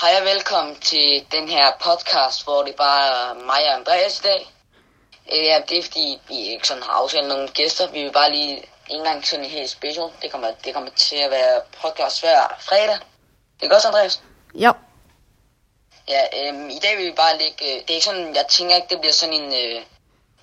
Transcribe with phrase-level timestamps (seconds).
[0.00, 4.22] Hej og velkommen til den her podcast, hvor det bare er mig og Andreas i
[4.22, 4.52] dag.
[5.32, 7.90] Øh, Ja, det er fordi, vi ikke sådan har aftalt nogle gæster.
[7.90, 10.08] Vi vil bare lige en gang sådan en helt special.
[10.22, 12.98] Det kommer, det kommer til at være podcast hver fredag.
[13.60, 14.22] Det er godt, Andreas?
[14.54, 14.72] Ja.
[16.08, 17.64] Ja, øhm, i dag vil vi bare lægge...
[17.64, 19.82] Øh, det er ikke sådan, jeg tænker ikke, det bliver sådan en øh,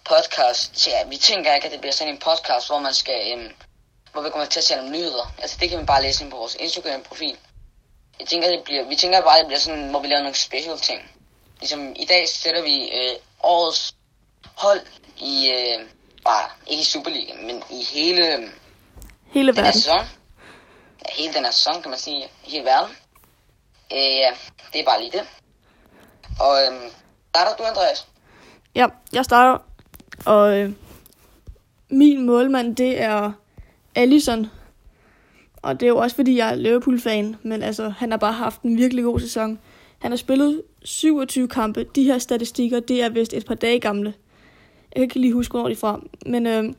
[0.06, 0.88] podcast.
[0.88, 3.38] Ja, vi tænker ikke, at det bliver sådan en podcast, hvor man skal...
[3.38, 3.52] Øh,
[4.12, 5.34] hvor vi kommer til at se nogle nyheder.
[5.42, 7.38] Altså, det kan man bare læse ind på vores Instagram-profil.
[8.20, 10.36] Jeg tænker, det bliver, vi tænker bare, at det bliver sådan, hvor vi laver nogle
[10.36, 11.02] special ting.
[11.60, 13.96] Ligesom i dag sætter vi øh, årets
[14.56, 14.80] hold
[15.18, 15.86] i, øh,
[16.24, 18.50] bare ikke i Superliga, men i hele øh,
[19.34, 19.82] Hele den her verden.
[19.82, 20.00] sæson.
[21.06, 22.96] Ja, hele den her sæson, kan man sige, hele verden.
[23.94, 24.32] Øh, ja,
[24.74, 25.28] det er bare lige det.
[26.40, 26.92] Og øhm,
[27.30, 28.08] starter du, Andreas?
[28.76, 29.58] Ja, jeg starter.
[30.26, 30.72] Og øh,
[31.90, 33.32] min målmand, det er
[33.96, 34.52] Allison.
[35.62, 37.36] Og det er jo også, fordi jeg er Liverpool-fan.
[37.44, 39.60] Men altså, han har bare haft en virkelig god sæson.
[40.00, 41.84] Han har spillet 27 kampe.
[41.84, 44.14] De her statistikker, det er vist et par dage gamle.
[44.92, 46.02] Jeg kan ikke lige huske, hvornår de fra.
[46.26, 46.74] Men øh,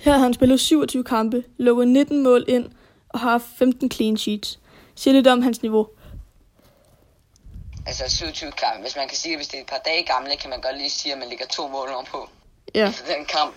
[0.00, 2.66] her har han spillet 27 kampe, lukket 19 mål ind
[3.08, 4.58] og har haft 15 clean sheets.
[4.94, 5.88] Siger lidt om hans niveau.
[7.86, 8.82] Altså 27 kampe.
[8.82, 10.76] Hvis man kan sige, at hvis det er et par dage gamle, kan man godt
[10.78, 12.28] lige sige, at man ligger to mål ovenpå.
[12.74, 13.54] Ja, Så den kamp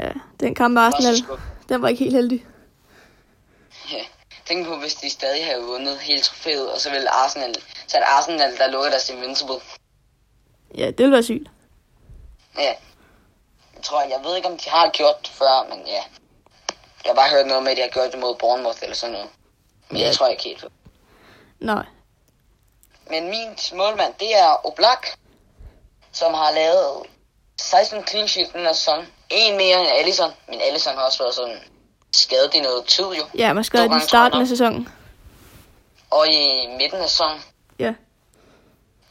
[0.00, 0.12] ja.
[0.40, 1.14] den kamp med Arsenal,
[1.68, 2.46] den var ikke helt heldig.
[3.90, 4.04] Ja.
[4.46, 7.54] Tænk på, hvis de stadig havde vundet hele trofæet, og så ville Arsenal,
[7.86, 9.54] så er det Arsenal, der lukker deres Invincible.
[10.78, 11.48] Ja, det ville være sygt.
[12.58, 12.74] Ja.
[13.74, 16.02] Jeg tror, jeg ved ikke, om de har gjort det før, men ja.
[17.04, 19.12] Jeg har bare hørt noget med, at de har gjort det mod Bournemouth eller sådan
[19.12, 19.28] noget.
[19.90, 20.12] Men jeg Ja.
[20.12, 20.64] tror ikke helt.
[21.60, 21.84] Nej.
[23.10, 25.06] Men min målmand, det er Oblak,
[26.12, 27.06] som har lavet
[27.60, 29.06] 16 clean sheets den her sæson.
[29.30, 31.58] En mere end Allison, men Allison har også været sådan
[32.12, 33.24] skadet i noget tid jo.
[33.38, 34.88] Ja, man have i starten af sæsonen.
[36.10, 37.40] Og i midten af sæsonen,
[37.78, 37.92] Ja.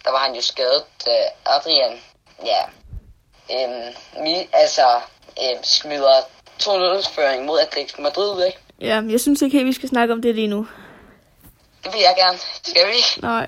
[0.06, 1.12] der var han jo skadet, da
[1.46, 2.00] Adrian,
[2.46, 2.62] ja,
[3.54, 4.86] øhm, mi, altså,
[5.44, 6.22] øhm, smider
[6.64, 8.58] 2-0-føring mod Atletico Madrid, ikke?
[8.82, 10.68] Ja, jeg synes ikke helt, vi skal snakke om det lige nu.
[11.84, 12.38] Det vil jeg gerne.
[12.64, 13.22] Skal vi?
[13.22, 13.48] Nej.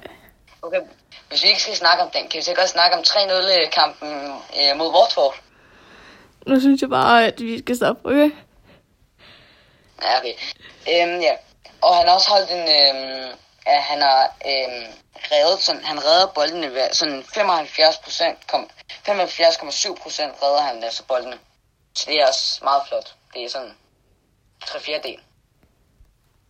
[0.62, 0.80] Okay.
[1.30, 4.10] Hvis vi ikke skal snakke om den, kan vi så godt snakke om 3-0-kampen
[4.60, 5.36] øh, mod Watford.
[6.48, 8.32] Nu synes jeg bare, at vi skal stoppe, okay?
[10.04, 10.34] Ja, okay.
[10.92, 11.36] Øhm, ja.
[11.82, 12.60] Og han har også holdt en...
[12.60, 14.94] Øhm, ja, han har øhm,
[15.32, 15.86] reddet sådan...
[15.86, 18.48] Han redder boldene ved sådan 75 procent...
[18.48, 18.70] Kom,
[19.08, 21.40] 75,7 procent redder han altså boldene.
[21.96, 23.16] Så det er også meget flot.
[23.34, 23.78] Det er sådan
[24.66, 25.20] 3 del.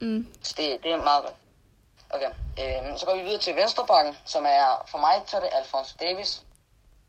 [0.01, 0.27] Mm.
[0.43, 1.35] Så det, det er meget godt.
[2.09, 2.29] Okay.
[2.59, 4.85] Øhm, så går vi videre til venstrebakken, som er...
[4.87, 6.41] For mig så er det Alphonse Davis,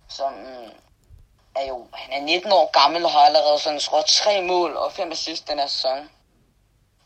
[0.09, 0.71] som mm,
[1.57, 1.87] er jo...
[1.93, 5.49] Han er 19 år gammel og har allerede sådan skåret tre mål og fem assist
[5.49, 6.11] den her sæson.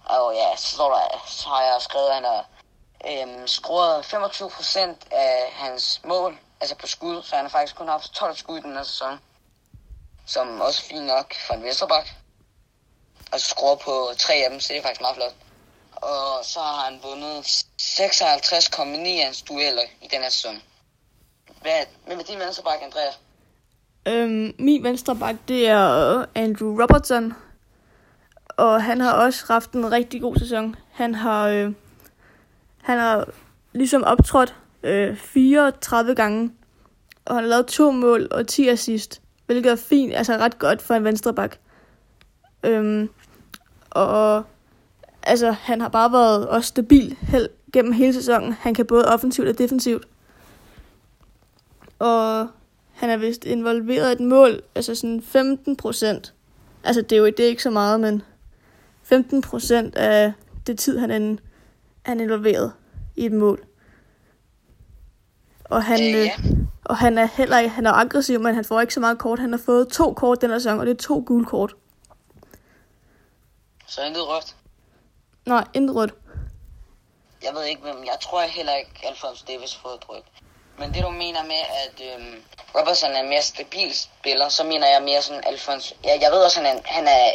[0.09, 2.45] Og ja, så, står der, så har jeg skrevet, at han har
[3.11, 7.89] øhm, scoret 25 procent af hans mål, altså på skud, så han har faktisk kun
[7.89, 9.19] haft 12 skud i den her sæson.
[10.27, 12.09] Som også fint nok for en Vesterbak.
[13.33, 15.35] Og så scorer på tre af dem, så det er faktisk meget flot.
[15.93, 17.45] Og så har han vundet
[17.83, 20.63] 56,9 af hans dueller i den her sæson.
[21.63, 23.19] Hvad, hvem er din venstreback, Andreas?
[24.07, 27.35] Øhm, min venstre bak, det er Andrew Robertson.
[28.59, 30.77] Og han har også haft en rigtig god sæson.
[30.91, 31.73] Han har, øh,
[32.83, 33.29] han har
[33.73, 36.51] ligesom optrådt øh, 34 gange.
[37.25, 39.23] Og han har lavet to mål og 10 assist.
[39.47, 41.59] Hvilket er fint, altså ret godt for en venstreback.
[42.63, 43.09] Øhm,
[43.91, 44.45] og
[45.23, 48.53] altså, han har bare været også stabil held, gennem hele sæsonen.
[48.53, 50.09] Han kan både offensivt og defensivt.
[51.99, 52.49] Og
[52.93, 56.35] han er vist involveret i et mål, altså sådan 15 procent.
[56.85, 58.23] Altså det er jo det er ikke så meget, men
[59.09, 60.33] 15 procent af
[60.67, 61.37] det tid, han er,
[62.03, 62.73] han er involveret
[63.17, 63.65] i et mål.
[65.65, 66.35] Og han, Øh, ja.
[66.85, 69.39] og han er heller ikke, han er aggressiv, men han får ikke så meget kort.
[69.39, 71.75] Han har fået to kort den her sæson, og det er to gule kort.
[73.87, 74.57] Så intet rødt.
[75.47, 76.15] Nej, intet rødt.
[77.45, 77.97] Jeg ved ikke, hvem.
[78.05, 80.25] Jeg tror heller ikke, Alphonse Davis fået et rødt.
[80.79, 82.37] Men det du mener med, at øhm,
[82.75, 85.95] Robertson er en mere stabil spiller, så mener jeg mere sådan Alphonse...
[86.05, 87.31] Ja, jeg ved også, han er, han er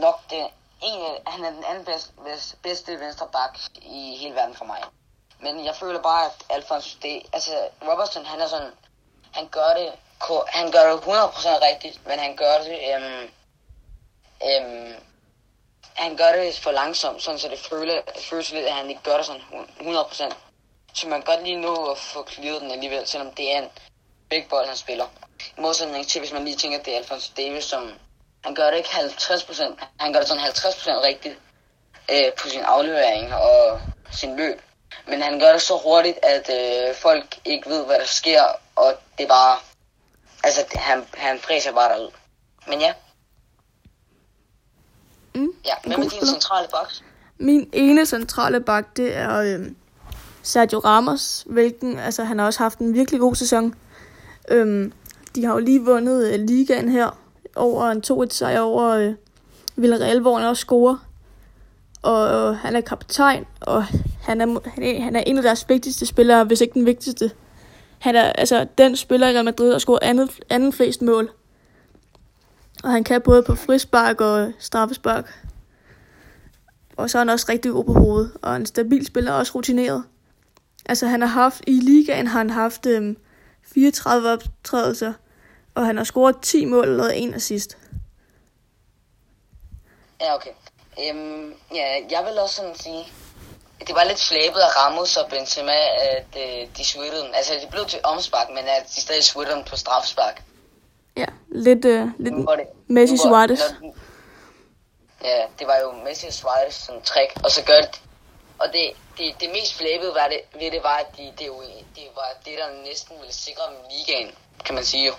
[0.00, 0.46] nok det,
[0.82, 2.12] en, øh, han er den anden bedste,
[2.62, 4.82] bedste venstre bak i hele verden for mig.
[5.40, 8.70] Men jeg føler bare, at Alphonse, det, altså Robertson, han er sådan,
[9.32, 9.92] han gør det,
[10.46, 11.06] han gør det 100%
[11.62, 13.30] rigtigt, men han gør det, øhm,
[14.48, 14.94] øhm,
[15.94, 19.16] han gør det for langsomt, sådan så det føles, føles lidt, at han ikke gør
[19.16, 19.42] det sådan
[19.80, 20.34] 100%.
[20.94, 23.70] Så man kan godt lige nå at få clearet den alligevel, selvom det er en
[24.30, 25.06] big ball, han spiller.
[25.58, 27.98] I modsætning til, hvis man lige tænker, at det er Alfonso Davis, som
[28.46, 31.38] han gør det ikke 50%, han gør det sådan 50% rigtigt
[32.12, 33.80] øh, på sin aflevering og
[34.12, 34.60] sin løb.
[35.08, 38.42] Men han gør det så hurtigt, at øh, folk ikke ved, hvad der sker,
[38.76, 39.56] og det er bare...
[40.44, 42.10] Altså, han, han fræser bare derud.
[42.68, 42.92] Men ja.
[45.34, 47.04] Mm, Ja, en hvem god er din centrale boks?
[47.38, 49.76] Min ene centrale bak, det er øhm,
[50.42, 53.74] Sergio Ramos, hvilken, altså han har også haft en virkelig god sæson.
[54.48, 54.92] Øhm,
[55.34, 57.25] de har jo lige vundet øh, ligaen her,
[57.56, 59.14] over en 2-1 sejr over øh,
[59.76, 60.96] Villarreal, hvor han også scorer.
[62.02, 63.84] Og øh, han er kaptajn, og
[64.22, 67.30] han er, han, er, han er en af deres vigtigste spillere, hvis ikke den vigtigste.
[67.98, 71.30] Han er altså den spiller i Real Madrid, der scorer andet, anden flest mål.
[72.84, 75.46] Og han kan både på frispark og straffespark.
[76.96, 79.52] Og så er han også rigtig god på hovedet, og en stabil spiller, og også
[79.54, 80.02] rutineret.
[80.86, 83.16] Altså han har haft, i ligaen har han haft øhm,
[83.62, 85.12] 34 optrædelser,
[85.76, 87.78] og han har scoret 10 mål og lavet en assist.
[90.20, 90.50] Ja, okay.
[91.08, 93.04] Øhm, ja, jeg vil også sådan sige,
[93.86, 95.72] det var lidt flabet af Ramos og Benzema,
[96.16, 97.30] at øh, de swittede dem.
[97.34, 100.42] Altså, det blev til omspark, men at de stadig swittede dem på straffespark.
[101.16, 103.60] Ja, lidt, øh, lidt Nu var det- Messi Suarez.
[105.24, 108.00] Ja, det var jo Messi Suarez sådan trick, og så gør det.
[108.58, 111.62] Og det, det, det mest flabede var det, ved det var, at de, det, jo,
[111.96, 114.30] det var det, der næsten ville sikre dem ligaen,
[114.64, 115.12] kan man sige jo.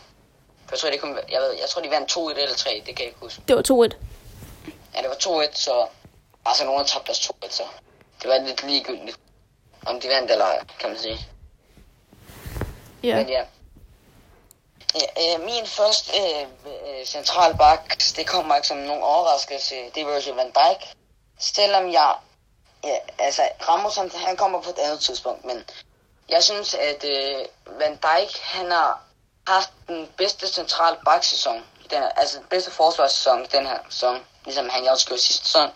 [0.67, 2.95] For Jeg tror, det kunne, jeg, ved, jeg tror, de vandt 2-1 eller 3, det
[2.95, 3.41] kan jeg ikke huske.
[3.47, 3.95] Det var 2-1.
[4.95, 5.87] Ja, det var 2-1, så
[6.45, 7.63] altså nogen har tabt deres 2-1, så
[8.21, 9.17] det var lidt ligegyldigt,
[9.85, 11.19] om de vandt eller ej, kan man sige.
[13.03, 13.15] Ja.
[13.15, 13.43] Men ja.
[14.95, 17.79] ja øh, min første øh, øh, central bak,
[18.15, 19.75] det kommer ikke som nogen overraskelse.
[19.95, 20.93] Det er Virgil van Dijk.
[21.39, 22.15] Selvom jeg...
[22.83, 25.63] Ja, altså, Ramos, han, han kommer på et andet tidspunkt, men
[26.29, 27.45] jeg synes, at øh,
[27.79, 29.06] Van Dijk, han har
[29.47, 31.57] haft den bedste central baksæson.
[31.85, 35.21] i Den her, altså, den bedste forsvarssæson i den her sæson, ligesom han også gjorde
[35.21, 35.69] sidste sæson.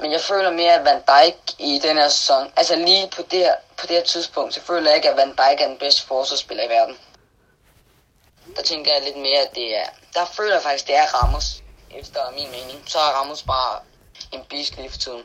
[0.00, 3.38] Men jeg føler mere, at Van Dijk i den her sæson, altså lige på det
[3.38, 6.06] her, på det her tidspunkt, så føler jeg ikke, at Van Dijk er den bedste
[6.06, 6.96] forsvarsspiller i verden.
[8.56, 11.62] Der tænker jeg lidt mere, at det er, der føler jeg faktisk, det er Ramos,
[11.90, 12.78] efter min mening.
[12.86, 13.80] Så er Ramos bare
[14.32, 15.22] en beast lige for tiden.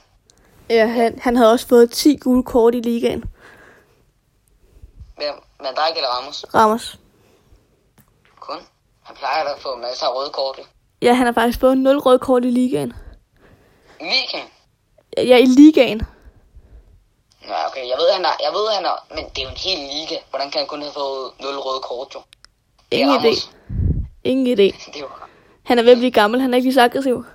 [0.69, 3.23] Ja, han, han havde også fået 10 gule kort i ligaen.
[5.17, 5.35] Hvem?
[5.59, 6.45] Van Dijk eller Ramos?
[6.53, 6.97] Ramos.
[9.13, 10.59] Han plejer at få masser af røde kort.
[11.01, 12.93] Ja, han har faktisk fået 0 røde kort i ligaen.
[13.99, 14.49] I weekend.
[15.17, 16.01] Ja, i ligaen.
[17.47, 17.87] Nå, okay.
[17.91, 20.17] Jeg ved, han har, jeg ved, han har, men det er jo en hel liga.
[20.29, 22.21] Hvordan kan han kun have fået 0 røde kort, jo?
[22.91, 23.49] Ingen idé.
[24.23, 24.67] Ingen idé.
[24.93, 25.07] Det jo
[25.63, 27.25] Han er ved at blive gammel, han er ikke lige så aggressiv.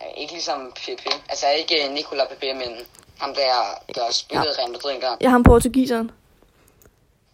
[0.00, 1.10] Ja, ikke ligesom Pepe.
[1.28, 2.70] Altså ikke Nicola Pepe, men
[3.18, 3.52] ham der,
[3.94, 4.62] der spillede ja.
[4.62, 5.18] Real Madrid engang.
[5.22, 6.10] Har ham portugiseren.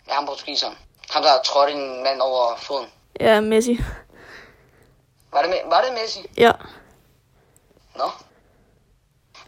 [0.09, 0.75] Ja, ham portugiseren.
[1.11, 2.87] Ham der trådte en mand over foden.
[3.21, 3.79] Ja, Messi.
[5.33, 6.27] Var det, var det Messi?
[6.37, 6.53] Ja.
[7.97, 8.11] Nå.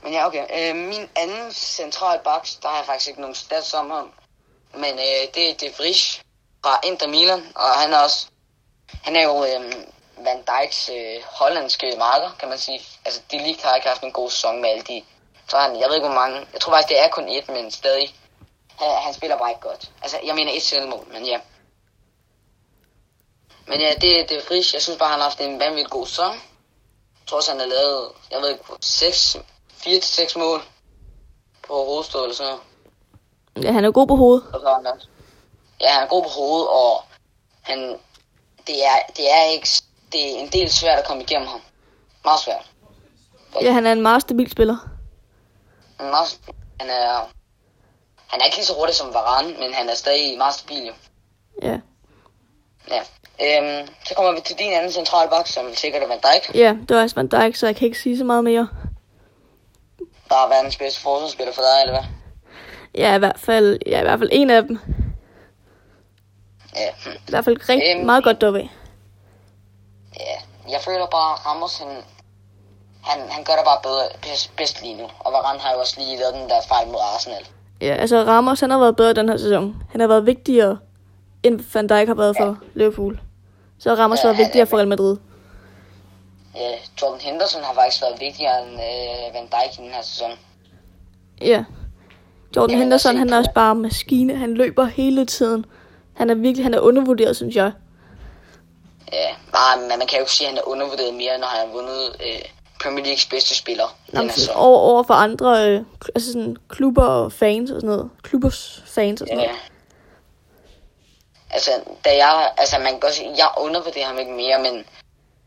[0.03, 0.47] Men ja, okay.
[0.59, 4.11] Øh, min anden central baks, der har jeg faktisk ikke nogen stats om ham.
[4.75, 6.23] Men øh, det er De Vries
[6.64, 8.26] fra Inter Milan, og han er også...
[9.03, 9.73] Han er jo øh,
[10.25, 12.81] Van Dijks øh, hollandske marker, kan man sige.
[13.05, 15.03] Altså, de lige har ikke haft en god sæson med alle de...
[15.49, 16.47] Så han, jeg ved ikke hvor mange.
[16.53, 18.14] Jeg tror faktisk, det er kun et, men stadig.
[18.79, 19.91] Han, han spiller bare ikke godt.
[20.03, 21.38] Altså, jeg mener et selvmål, men ja.
[23.67, 24.75] Men ja, det er De Vries.
[24.75, 26.32] Jeg synes bare, han har haft en vanvittig god sæson.
[26.32, 29.37] Jeg tror også, han har lavet, jeg ved ikke, 6,
[29.87, 30.61] 4-6 mål
[31.67, 33.66] på hovedstød eller sådan noget.
[33.66, 34.45] Ja, han er god på hovedet.
[34.54, 34.59] Er
[35.81, 37.04] Ja, han er god på hovedet, og
[37.62, 37.78] han,
[38.66, 39.69] det er, det er ikke,
[40.12, 41.61] det er en del svært at komme igennem ham.
[42.25, 42.71] Meget svært.
[43.61, 44.76] Ja, han er en meget stabil spiller.
[45.97, 46.40] Han er, meget,
[46.81, 47.28] han er,
[48.26, 50.92] han er ikke lige så hurtig som Varane, men han er stadig meget stabil jo.
[51.62, 51.81] Ja.
[52.91, 53.01] Ja.
[53.41, 56.55] Øhm, så kommer vi til din anden centrale bak, som sikkert er Van Dijk.
[56.55, 58.69] Ja, det var også Van Dijk, så jeg kan ikke sige så meget mere.
[60.29, 62.09] Der er verdens bedste forsvarsspiller for dig, eller hvad?
[62.95, 64.79] Ja, i hvert fald, ja, i hvert fald en af dem.
[66.77, 66.89] Ja.
[67.15, 68.07] I hvert fald rigtig Øhm.
[68.07, 68.69] meget godt deroppe.
[70.21, 70.37] Ja,
[70.71, 71.89] jeg føler bare, at Ramos, han,
[73.05, 75.05] han, han gør det bare bedre, bedst, bedst lige nu.
[75.19, 77.47] Og Varane har jo også lige lavet den der fejl mod Arsenal.
[77.81, 79.83] Ja, altså Ramos, han har været bedre den her sæson.
[79.91, 80.79] Han har været vigtigere,
[81.42, 83.20] end Van Dijk har været for Liverpool.
[83.78, 85.16] Så Ramos Ja, er vigtigere for Real Madrid.
[86.54, 86.70] Ja,
[87.02, 90.30] Jordan Henderson har faktisk været vigtigere end øh, Van Dijk i den her sæson.
[91.40, 91.64] Ja.
[92.56, 94.37] Jordan Ja, Henderson, se han er også bare maskine.
[94.37, 95.64] Han løber hele tiden.
[96.14, 97.72] Han er virkelig, han er undervurderet, synes jeg.
[99.12, 99.28] Ja,
[99.78, 102.16] men man kan jo ikke sige, at han er undervurderet mere, når han har vundet
[102.26, 102.42] øh,
[102.82, 104.54] Premier Leagues bedste spiller Jamen, sæson.
[104.56, 105.80] over, over for andre øh,
[106.14, 108.11] altså sådan klubber og fans og sådan noget.
[108.22, 109.46] Klubbers fans og sådan Ja.
[109.46, 109.61] noget.
[111.52, 111.71] Altså,
[112.04, 114.87] da jeg, altså man kan sige, jeg undervurderer ham ikke mere, men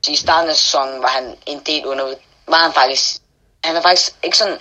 [0.08, 2.22] i starten af sæsonen var han en del undervurderet.
[2.48, 3.22] Var han faktisk,
[3.64, 4.58] han er faktisk ikke sådan,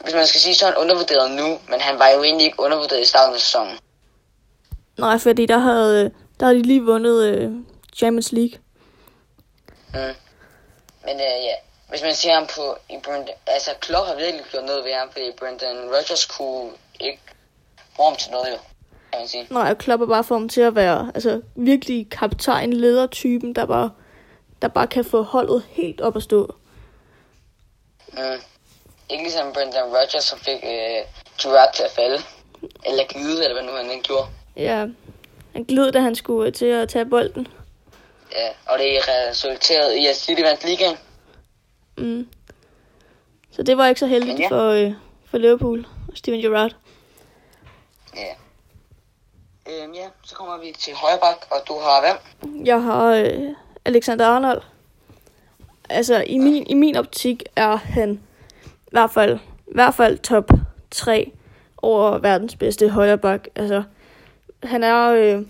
[0.00, 2.60] hvis man skal sige, så er han undervurderet nu, men han var jo egentlig ikke
[2.60, 3.78] undervurderet i starten af sæsonen.
[4.98, 6.10] Nej, fordi der havde,
[6.40, 7.52] der havde de lige vundet øh,
[7.96, 8.58] Champions League.
[9.94, 10.14] Mm.
[11.04, 11.54] Men øh, ja,
[11.88, 15.08] hvis man ser ham på i Brendan, altså Klopp har virkelig gjort noget ved ham,
[15.12, 17.22] fordi Brendan Rodgers kunne ikke
[17.96, 18.58] bruge ham til noget jo,
[19.12, 19.46] kan.
[19.50, 23.90] Nej, Klopp er bare for ham til at være altså, virkelig kaptajn, ledertypen, der bare,
[24.62, 26.54] der bare kan få holdet helt op at stå.
[28.12, 28.18] Mm.
[29.10, 31.02] Ikke ligesom Brendan Rodgers, som fik øh,
[31.42, 32.18] Gerrard til at falde.
[32.86, 34.26] Eller glide, eller hvad nu han ikke gjorde.
[34.56, 34.86] Ja,
[35.52, 37.48] han gled, da han skulle øh, til at tage bolden.
[38.32, 40.96] Ja, og det resulterede i, at City vandt ligaen.
[41.98, 42.28] Mm.
[43.50, 44.48] Så det var ikke så heldigt Men ja.
[44.48, 44.92] for, øh,
[45.30, 46.76] for Liverpool og Steven Gerrard.
[48.16, 48.34] Ja.
[49.70, 52.66] Øhm, ja, så kommer vi til højre bak, og du har hvem?
[52.66, 53.54] Jeg har øh,
[53.84, 54.62] Alexander Arnold.
[55.90, 58.20] Altså, i min, i min optik er han
[58.64, 60.50] i hvert fald, i hvert fald top
[60.90, 61.32] 3
[61.76, 63.48] over verdens bedste højreback.
[63.56, 63.82] Altså,
[64.62, 65.46] han er øh,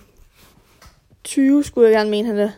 [1.25, 2.50] 20, skulle jeg gerne mene, han er.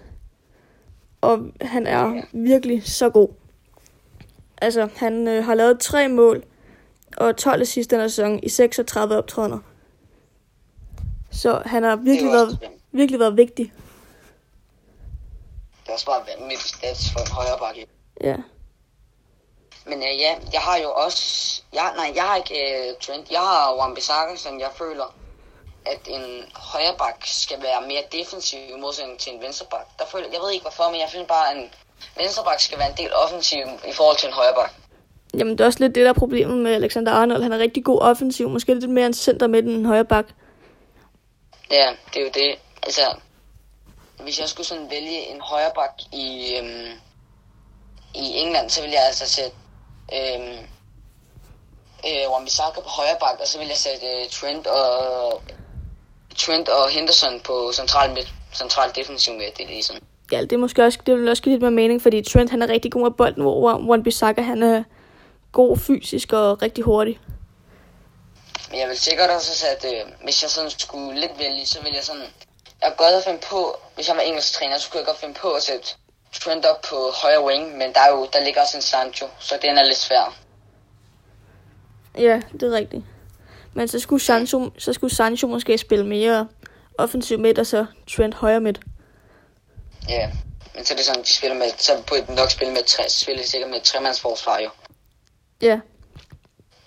[1.21, 3.29] Og han er virkelig så god.
[4.63, 6.45] Altså, han øh, har lavet tre mål
[7.17, 9.59] og 12 assist den her sæson i 36 optrædener.
[11.31, 12.59] Så han har virkelig været,
[12.93, 13.73] virkelig været vigtig.
[15.83, 17.77] Det er også bare vanvittigt stats for en højre bak.
[18.21, 18.37] Ja.
[19.87, 21.23] Men øh, ja, jeg har jo også...
[21.73, 23.31] Jeg, nej, jeg har ikke øh, Trent.
[23.31, 25.15] Jeg har Wan-Bissaka, som jeg føler,
[25.87, 29.87] at en højre bak skal være mere defensiv i modsætning til en venstre bak.
[29.99, 31.69] Der føler, jeg ved ikke hvorfor, men jeg synes bare, at en
[32.17, 34.73] venstre bak skal være en del offensiv i forhold til en højre bak.
[35.39, 37.43] Jamen, det er også lidt det, der er problemet med Alexander Arnold.
[37.43, 38.49] Han er rigtig god offensiv.
[38.49, 40.27] Måske lidt mere en center midt end en højre bak.
[41.71, 42.59] Ja, det er jo det.
[42.83, 43.03] Altså,
[44.23, 46.93] hvis jeg skulle sådan vælge en højreback i, øhm,
[48.15, 49.57] i England, så ville jeg altså sætte
[50.15, 50.59] øhm,
[52.09, 55.43] øh, Wan-Bissaka på højreback, og så ville jeg sætte øh, Trent og
[56.37, 59.59] Trent og Henderson på central midt, central defensiv midt.
[59.59, 60.03] Det er lige sådan.
[60.33, 62.63] Ja, det er måske også, det vil også give lidt mere mening, fordi Trent han
[62.63, 64.83] er rigtig god med bolden, hvor Wan-Bissaka han er
[65.53, 67.19] god fysisk og rigtig hurtig.
[68.71, 71.97] Men jeg vil sikkert også sætte, øh, hvis jeg sådan skulle lidt vælge, så ville
[71.97, 72.27] jeg sådan,
[72.83, 75.51] jeg godt finde på, hvis jeg var engelsk træner, så kunne jeg godt finde på
[75.53, 75.89] at sætte
[76.33, 79.59] Trent op på højre wing, men der, er jo, der ligger også en Sancho, så
[79.63, 80.37] den er lidt svær.
[82.19, 83.03] Ja, det er rigtigt.
[83.75, 86.49] Men så skulle Sancho, så skulle Sancho måske spille mere
[86.99, 88.81] offensiv midt, og så Trent højre midt.
[90.09, 90.31] Ja,
[90.75, 93.09] men så er det sådan, de spiller med, så burde de nok spille med tre,
[93.09, 94.71] spiller sikkert med tremandsforsvar jo.
[95.63, 95.81] Ja,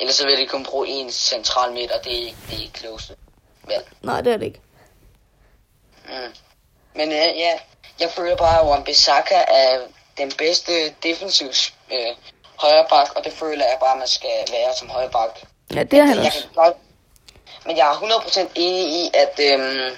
[0.01, 2.62] Ellers så vil de kun bruge en central midt, og det er ikke det er
[2.62, 3.15] ikke klogeste
[3.67, 3.88] valg.
[4.01, 4.62] nej, det er det ikke.
[6.05, 6.34] Mm.
[6.93, 7.60] Men øh, ja,
[8.00, 9.79] jeg føler bare, at Wan-Bissaka er
[10.17, 10.72] den bedste
[11.03, 11.48] defensiv
[11.91, 12.15] øh,
[12.60, 15.39] højre bak, og det føler jeg bare, at man skal være som højre bak.
[15.75, 16.48] Ja, det er han også.
[16.55, 16.77] Godt,
[17.65, 19.98] men jeg er 100% enig i, at, øhm,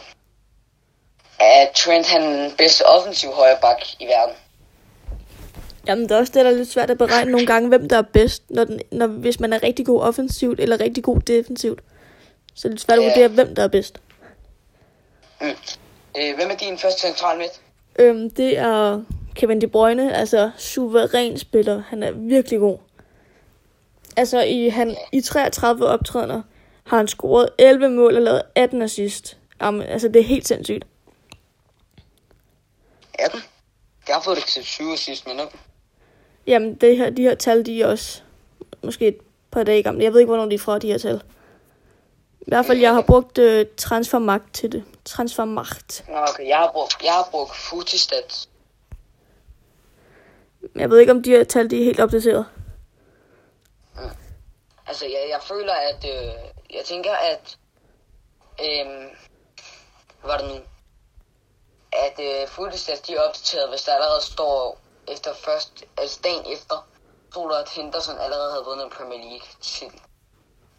[1.40, 4.36] at Trent han er den bedste offensiv højre bak i verden.
[5.88, 7.98] Jamen, det er også det, der er lidt svært at beregne nogle gange, hvem der
[7.98, 11.82] er bedst, når den, når, hvis man er rigtig god offensivt eller rigtig god defensivt.
[12.54, 14.02] Så er det lidt svært at vurdere, hvem der er bedst.
[15.42, 15.48] Mm.
[16.18, 17.62] Øh, hvem er din første central midt?
[18.00, 19.02] Øhm, det er
[19.36, 21.84] Kevin De Bruyne, altså suveræn spiller.
[21.88, 22.78] Han er virkelig god.
[24.18, 26.42] Altså i, han, i 33 optrædener
[26.84, 29.38] har han scoret 11 mål og lavet 18 assist.
[29.62, 30.86] Jamen, altså det er helt sindssygt.
[33.20, 33.40] 18.
[34.08, 35.40] Jeg har fået det til 20 sidst, men.
[36.48, 38.22] Jamen det her, de her tal, de er også
[38.84, 39.18] måske et
[39.52, 40.04] par dage gamle.
[40.04, 41.22] Jeg ved ikke, hvornår de er fra, de her tal.
[42.42, 44.84] I hvert fald, jeg har brugt øh, transfermagt til det.
[45.06, 46.06] Transfermagt.
[46.10, 46.48] Okay.
[46.48, 48.48] Jeg har brugt, jeg har brugt Futistat.
[50.76, 52.46] Jeg ved ikke, om de her tal, de er helt opdateret.
[54.88, 56.06] Altså, jeg, jeg føler, at...
[56.06, 56.34] Øh,
[56.74, 57.58] jeg tænker, at...
[58.62, 58.86] Øh,
[60.22, 60.56] hvad var det nu?
[61.94, 65.84] At øh, Futistat, de er opdateret, hvis der allerede står efter først...
[65.98, 66.88] Altså, dagen efter,
[67.32, 70.00] stod der, at Henderson allerede havde vundet en Premier League titel.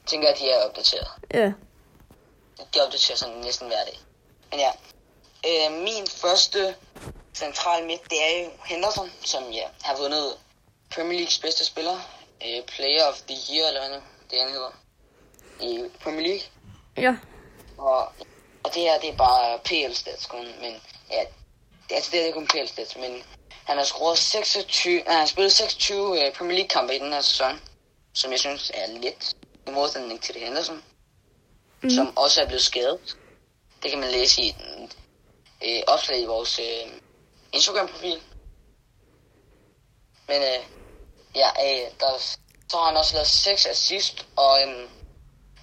[0.00, 1.08] Jeg tænker, at de er opdateret.
[1.34, 1.52] Ja.
[2.74, 4.00] De opdaterer sådan næsten hver dag.
[4.50, 4.72] Men ja.
[5.48, 6.76] Øh, min første
[7.34, 10.38] central midt, det er jo Henderson, som ja, har vundet
[10.94, 11.98] Premier Leagues bedste spiller.
[12.46, 14.00] Øh, player of the Year, eller hvad
[14.30, 14.72] det han hedder.
[15.60, 16.46] I Premier League.
[16.96, 17.16] Ja.
[17.78, 18.12] Og,
[18.64, 21.24] og det her, det er bare PL stats kun, men ja,
[21.88, 23.22] det, altså det er kun PL stats, men
[23.64, 27.12] han har scoret 26, nej, han har spillet 26 øh, Premier League kampe i den
[27.12, 27.60] her sæson,
[28.14, 30.84] som jeg synes er lidt i modsætning til det Henderson,
[31.82, 31.90] mm.
[31.90, 33.16] som også er blevet skadet.
[33.82, 34.92] Det kan man læse i den
[35.64, 36.92] øh, opslag i vores øh,
[37.52, 38.20] Instagram-profil.
[40.28, 40.64] Men øh,
[41.34, 42.18] ja, øh, der,
[42.68, 44.88] Så har han også lavet 6 assist, og øhm,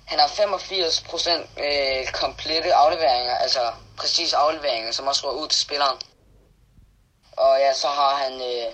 [0.06, 5.62] han har 85 procent øh, komplette afleveringer, altså præcis afleveringer, som også går ud til
[5.62, 5.98] spilleren.
[7.46, 8.70] Og ja, så har han, øh,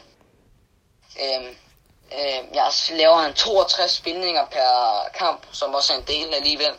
[1.23, 1.47] øh,
[2.19, 4.71] øh, ja, så laver han 62 spilninger per
[5.19, 6.73] kamp, som også er en del alligevel.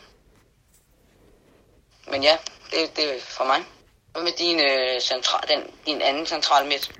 [2.10, 2.36] Men ja,
[2.70, 3.60] det, det er for mig.
[4.12, 6.92] Hvad med din, øh, central, den, din anden central midt?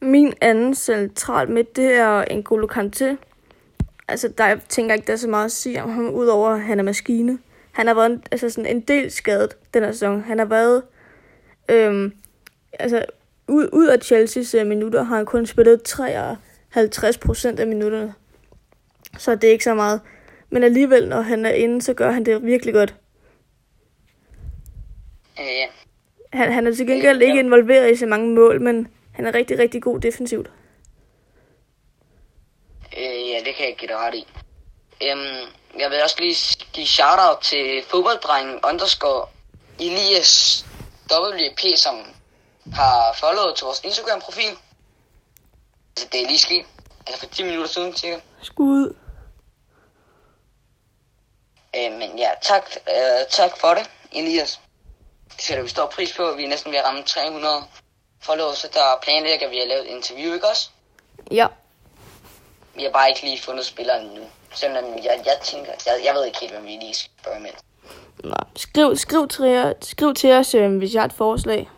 [0.00, 3.16] Min anden central midt, det er N'Golo Kanté.
[4.08, 6.62] Altså, der jeg tænker ikke, der er så meget at sige om ham, udover at
[6.62, 7.38] han er maskine.
[7.72, 10.22] Han har været en, altså sådan en del skadet den her sæson.
[10.22, 10.82] Han har været...
[11.68, 12.16] Øhm,
[12.72, 13.06] altså,
[13.48, 18.14] ud, ud af Chelsea's øh, minutter har han kun spillet 53 procent af minutterne.
[19.18, 20.00] Så det er ikke så meget.
[20.50, 22.94] Men alligevel, når han er inde, så gør han det virkelig godt.
[25.40, 25.66] Øh, ja.
[26.32, 29.58] Han, han er til gengæld ikke involveret i så mange mål, men han er rigtig,
[29.58, 30.50] rigtig god defensivt.
[32.98, 34.26] Øh, ja, det kan jeg give dig ret i.
[35.02, 39.26] Øhm, jeg vil også lige give shout-out til fodbolddrengen underscore
[39.80, 40.64] Elias
[41.12, 41.94] WP, som
[42.74, 44.58] har followet til vores Instagram-profil.
[45.96, 46.66] Altså, det er lige sket.
[47.06, 48.20] Altså for 10 minutter siden, cirka.
[48.42, 48.94] Skud.
[51.76, 54.60] Øh, men ja, tak, øh, tak for det, Elias.
[55.32, 56.32] Det sætter vi stor pris på.
[56.36, 57.54] Vi er næsten ved at ramme 300
[58.20, 60.70] followers, så der planlægger vi at lave et interview, ikke også?
[61.30, 61.46] Ja.
[62.74, 64.22] Vi har bare ikke lige fundet spilleren nu.
[64.54, 67.50] Selvom jeg, jeg tænker, jeg, jeg ved ikke helt, hvad vi lige skal gøre med.
[68.24, 71.68] Nå, skriv, skriv, til, skriv til os, øh, hvis jeg har et forslag.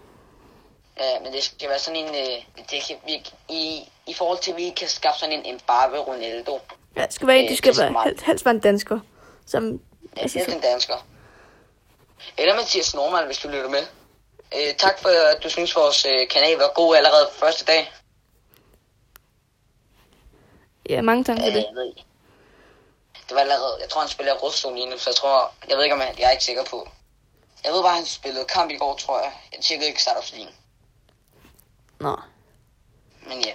[1.01, 4.51] Ja, men det skal være sådan en, øh, det kan, vi, i, i forhold til,
[4.51, 6.61] at vi kan skaffe sådan en Mbappe Ronaldo.
[6.97, 9.01] Ja, det skal være en, Øh, det skal være, helst, helst være en dansker.
[9.47, 9.81] Som,
[10.17, 11.07] Ja, altså, er som, den dansker.
[12.39, 13.83] Eller Mathias Norman, hvis du lytter med.
[14.57, 17.93] Øh, tak for, at du synes, vores øh, kanal var god allerede første dag.
[20.89, 21.65] ja, mange tak for Øh, det.
[21.69, 22.05] jeg ved ikke.
[23.29, 25.85] Det var allerede, jeg tror, han spiller Rustov lige nu, så jeg tror, jeg ved
[25.85, 26.89] ikke, om han, jeg er ikke sikker på.
[27.65, 29.33] Jeg ved bare, han spillede kamp i går, tror jeg.
[29.53, 30.49] Jeg tjekkede ikke startup lige.
[32.01, 32.17] Nå.
[33.29, 33.53] Men ja.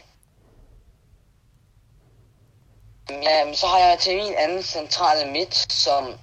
[3.46, 6.14] Men så har jeg til min anden centrale midt, som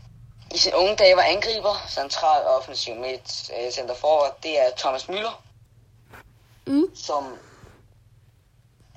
[0.55, 5.05] i sin unge dage var angriber, central offensiv midt, øh, center forward, det er Thomas
[5.05, 5.35] Müller,
[6.67, 6.95] Mm.
[6.95, 7.25] som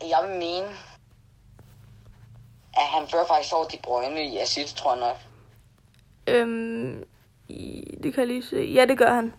[0.02, 0.68] jeg vil mene,
[2.74, 5.18] at han fører faktisk over de brøgne i assist, tror jeg nok.
[6.28, 7.04] Øhm,
[7.48, 8.56] i- det kan jeg lige se.
[8.76, 9.34] Ja, det gør han.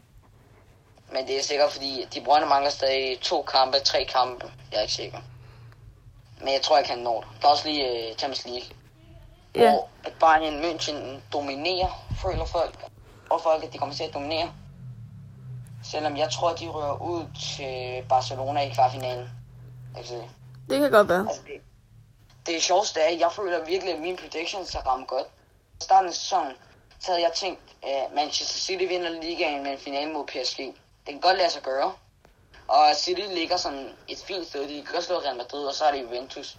[1.14, 4.52] Men det er sikkert, fordi de brøgne mangler stadig to kampe, tre kampe.
[4.70, 5.18] Jeg er ikke sikker.
[6.40, 7.28] Men jeg tror ikke, han når det.
[7.42, 8.68] Der er også lige uh, Champions League.
[9.54, 9.70] Ja.
[9.70, 12.84] Hvor at Bayern München dominerer, føler folk.
[13.30, 14.52] Og folk, at de kommer til at dominere.
[15.84, 17.24] Selvom jeg tror, de rører ud
[17.56, 19.30] til Barcelona i kvartfinalen.
[19.96, 20.14] Altså,
[20.70, 21.26] Det kan godt være.
[21.28, 21.60] altså det,
[22.46, 25.26] det sjoveste er, at jeg føler virkelig, at mine predictions er ramt godt.
[25.80, 26.52] I starten af sæsonen,
[27.00, 30.60] så havde jeg tænkt, at Manchester City vinder ligaen med en finale mod PSG.
[31.06, 31.94] Det kan godt lade sig gøre.
[32.68, 34.68] Og City ligger sådan et fint sted.
[34.68, 36.56] De kan slå Real Madrid, og så er det Juventus.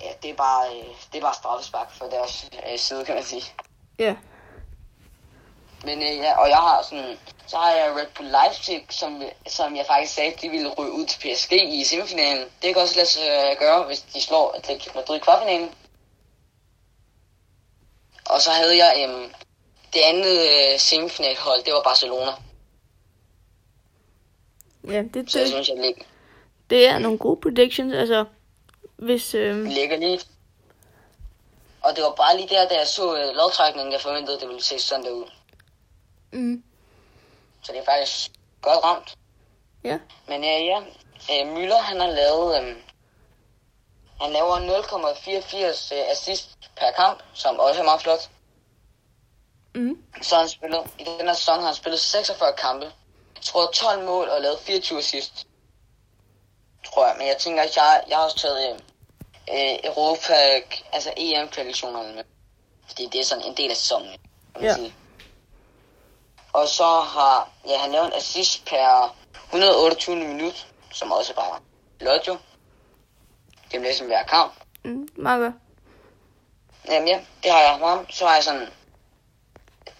[0.00, 3.24] Ja, det er bare, øh, det er bare straffespark for deres øh, side, kan man
[3.24, 3.44] sige.
[3.98, 4.16] Ja.
[5.84, 9.76] Men øh, ja, og jeg har sådan, så har jeg Red Bull Leipzig, som, som
[9.76, 12.44] jeg faktisk sagde, de ville ryge ud til PSG i semifinalen.
[12.62, 15.74] Det kan også lade sig øh, gøre, hvis de slår Atletico Madrid i kvartfinalen.
[18.24, 19.34] Og så havde jeg øhm,
[19.94, 22.32] det andet øh, semifinalhold, det var Barcelona.
[24.88, 26.02] Ja, det, Så jeg det, synes, jeg ligger,
[26.70, 27.94] det er nogle gode predictions.
[27.94, 28.24] Altså,
[28.96, 29.34] hvis...
[29.34, 30.20] Øhm, ligger lige.
[31.82, 34.62] Og det var bare lige der, da jeg så øh, lodtrækningen, jeg forventede, det ville
[34.62, 35.24] se sådan der ud.
[36.32, 36.62] mm,
[37.62, 38.30] Så det er faktisk
[38.62, 39.14] godt ramt.
[39.84, 39.98] ja.
[40.28, 40.78] Men øh, ja,
[41.32, 42.76] øh, Müller han har lavet, øh,
[44.20, 48.30] han laver 0,84 øh, assist per kamp, som også er meget flot.
[49.74, 52.92] Mm, Så har han spillet, i den her sæson har han spillet 46 kampe,
[53.42, 55.46] scoret 12 mål og lavet 24 assist.
[56.84, 58.74] Tror jeg, men jeg tænker, at jeg, jeg har også taget øh,
[59.54, 60.34] øh, Europa,
[60.92, 62.24] altså EM-kvalifikationerne med.
[62.86, 64.18] Fordi det er sådan en del af sæsonen, kan
[64.54, 64.74] man Ja.
[64.74, 64.94] sige.
[66.52, 71.60] Og så har ja, han lavet en assist per 128 minut, som også bare
[72.00, 72.36] flot jo.
[73.70, 74.52] Det er næsten hver kamp.
[74.84, 75.54] mm, meget godt.
[76.88, 78.06] Jamen ja, det har jeg ham.
[78.10, 78.68] Så har jeg sådan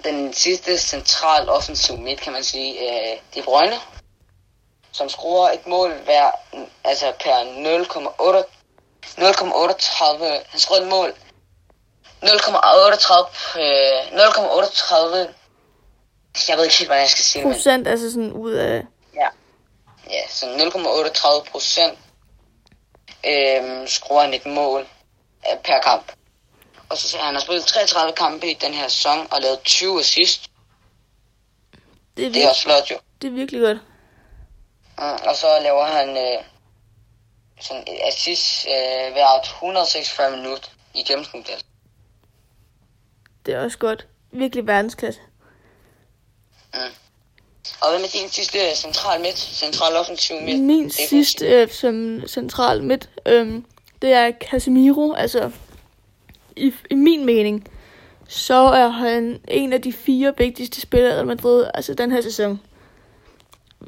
[0.04, 3.76] den sidste central offensiv midt, kan man sige, øh, De Bruyne,
[4.92, 6.30] som skruer et mål hver,
[6.84, 7.36] altså per
[8.42, 8.62] 0,8
[9.18, 11.14] 0,38, han skruer et mål
[12.22, 15.34] 0,38, øh, 0,38,
[16.48, 18.84] jeg ved ikke helt, hvordan jeg skal sige det, Procent, altså sådan ud af...
[19.14, 19.28] Ja.
[20.10, 21.98] Ja, så 0,38 procent
[23.26, 26.12] øhm, skruer han et mål øh, per kamp.
[26.92, 30.50] Og så han har spillet 33 kampe i den her sæson og lavet 20 assist.
[32.16, 32.96] Det er, Det er også flot jo.
[33.22, 33.78] det er virkelig godt.
[34.98, 36.44] Mm, og så laver han øh,
[37.60, 41.64] sådan et assist øh, hver 146 minutter i gennemsnit.
[43.46, 44.06] Det er også godt.
[44.32, 45.20] Virkelig verdensklasse.
[47.80, 50.60] Og hvad med din sidste øh, central midt, central offensiv midt?
[50.60, 53.66] Min sidste øh, som central midt, øhm,
[54.02, 55.12] det er Casemiro.
[55.12, 55.50] Altså,
[56.62, 57.68] i, i min mening,
[58.28, 62.60] så er han en af de fire vigtigste spillere i Madrid, altså den her sæson.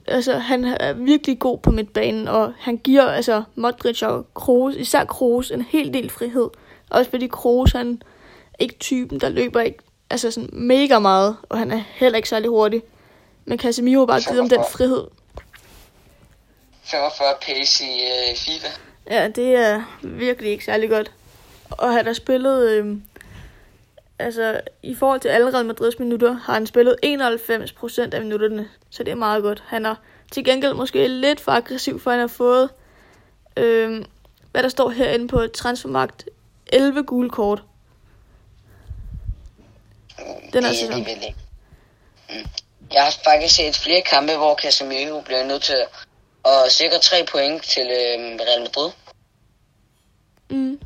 [0.07, 5.05] Altså, han er virkelig god på midtbanen, og han giver altså Modric og Kroos, især
[5.05, 6.49] Kroos, en hel del frihed.
[6.91, 8.03] Også fordi Kroos, han
[8.53, 9.79] er ikke typen, der løber ikke
[10.11, 12.83] altså sådan mega meget, og han er heller ikke særlig hurtig.
[13.45, 15.07] Men Casemiro har bare givet ham den frihed.
[16.85, 18.69] 45 pace i øh, FIFA.
[19.11, 21.13] Ja, det er virkelig ikke særlig godt.
[21.70, 22.96] Og han har spillet, øh,
[24.18, 29.03] altså i forhold til alle Real Madrids minutter, har han spillet 91% af minutterne, så
[29.03, 29.64] det er meget godt.
[29.66, 29.94] Han er
[30.33, 32.70] til gengæld måske lidt for aggressiv, for han har fået,
[33.57, 34.05] øh,
[34.53, 36.24] hvad der står herinde på transfermarkt,
[36.66, 37.62] 11 gule kort.
[40.53, 41.07] Den er det er sæson.
[42.31, 42.48] Mm.
[42.92, 45.85] Jeg har faktisk set flere kampe, hvor Casemiro blev nødt til
[46.44, 48.90] at sikre tre point til øh, Real Madrid.
[50.50, 50.81] Mm.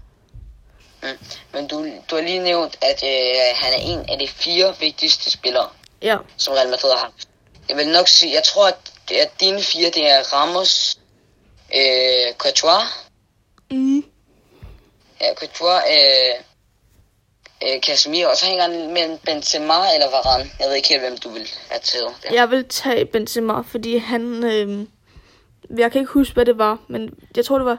[1.02, 1.08] Mm.
[1.52, 5.30] Men du, du har lige nævnt, at øh, han er en af de fire vigtigste
[5.30, 5.68] spillere,
[6.02, 7.28] Ja, som Real Madrid har haft.
[7.68, 10.98] Jeg vil nok sige, jeg tror, at, er dine fire, det er Ramos,
[11.74, 12.84] øh, Courtois,
[13.70, 14.04] mm.
[15.20, 16.34] ja, Courtois, øh,
[17.64, 20.50] øh, Casemiro, og så hænger han mellem Benzema eller Varane.
[20.60, 22.14] Jeg ved ikke helt, hvem du vil have taget.
[22.22, 22.34] Der.
[22.34, 24.44] Jeg vil tage Benzema, fordi han...
[24.44, 24.86] Øh,
[25.78, 27.78] jeg kan ikke huske, hvad det var, men jeg tror, det var...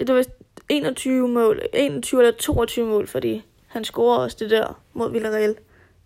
[0.00, 0.24] Det var
[0.70, 5.56] 21 mål, 21 eller 22 mål, fordi han scorede også det der mod Villarreal.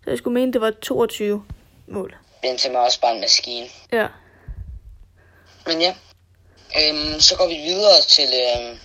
[0.03, 1.45] Så jeg skulle mene, det var 22
[1.87, 2.15] mål.
[2.41, 3.67] Benzema er også bare en maskine.
[3.91, 4.07] Ja.
[5.65, 5.95] Men ja,
[6.79, 8.79] øhm, så går vi videre til øhm,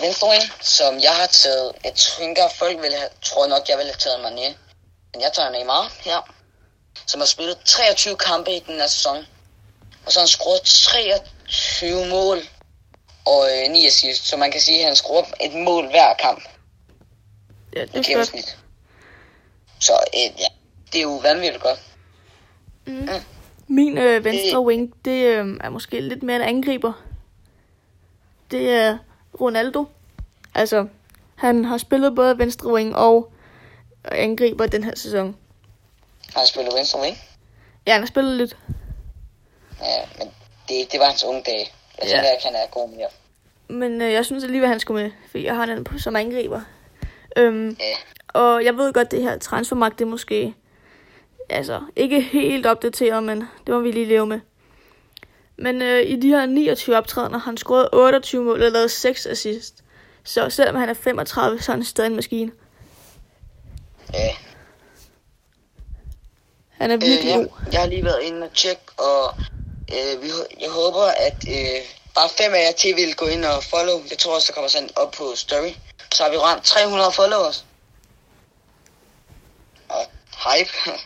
[0.00, 0.28] venstre
[0.60, 1.72] som jeg har taget.
[1.84, 4.48] Jeg tænker, folk vil have, tror nok, jeg ville have taget Mané.
[5.12, 6.34] Men jeg tager Neymar her,
[7.06, 9.26] som har spillet 23 kampe i den her sæson.
[10.06, 12.38] Og så har han scoret 23 mål
[13.26, 14.26] og øh, 9 assist.
[14.26, 16.42] Så man kan sige, at han scorer et mål hver kamp
[17.76, 18.58] ja det er gennemsnit.
[19.80, 20.46] Så øh, ja,
[20.92, 21.80] det er jo vanvittigt godt.
[22.86, 23.08] Mm.
[23.68, 26.92] Min øh, venstre Det- wing, det øh, er måske lidt mere en angriber.
[28.50, 28.98] Det er
[29.40, 29.84] Ronaldo.
[30.54, 30.86] Altså,
[31.34, 33.32] han har spillet både venstre wing og
[34.04, 35.26] angriber den her sæson.
[35.26, 37.18] Han har spillet venstre wing.
[37.86, 38.56] Ja, han har spillet lidt.
[39.80, 40.28] Ja, men
[40.68, 41.66] det, det var hans unge dage.
[41.98, 42.14] Jeg Ja.
[42.16, 43.06] tænker, at han er god mere.
[43.68, 46.60] Men øh, jeg synes alligevel, han skulle med, for jeg har han på som angriber.
[47.36, 48.40] Øhm, Ja.
[48.40, 50.54] og jeg ved godt, det her transfermarkt, det er måske
[51.50, 54.40] altså, ikke helt opdateret, men det må vi lige leve med.
[55.56, 59.26] Men øh, i de her 29 optrædener har han scoret 28 mål og lavet 6
[59.26, 59.84] assist.
[60.24, 62.52] Så selvom han er 35, så er han stadig en maskine.
[64.14, 64.28] Ja.
[66.68, 67.48] Han er Øh, virkelig ja, god.
[67.72, 69.34] jeg har lige været inde og tjekke, og
[69.92, 70.28] øh, vi,
[70.60, 71.80] jeg håber, at øh,
[72.14, 74.02] bare fem af jer til vil gå ind og follow.
[74.10, 75.72] Jeg tror også, der kommer sådan op på story.
[76.14, 77.64] Så har vi ramt 300 followers.
[79.88, 80.06] Og
[80.44, 80.70] hype.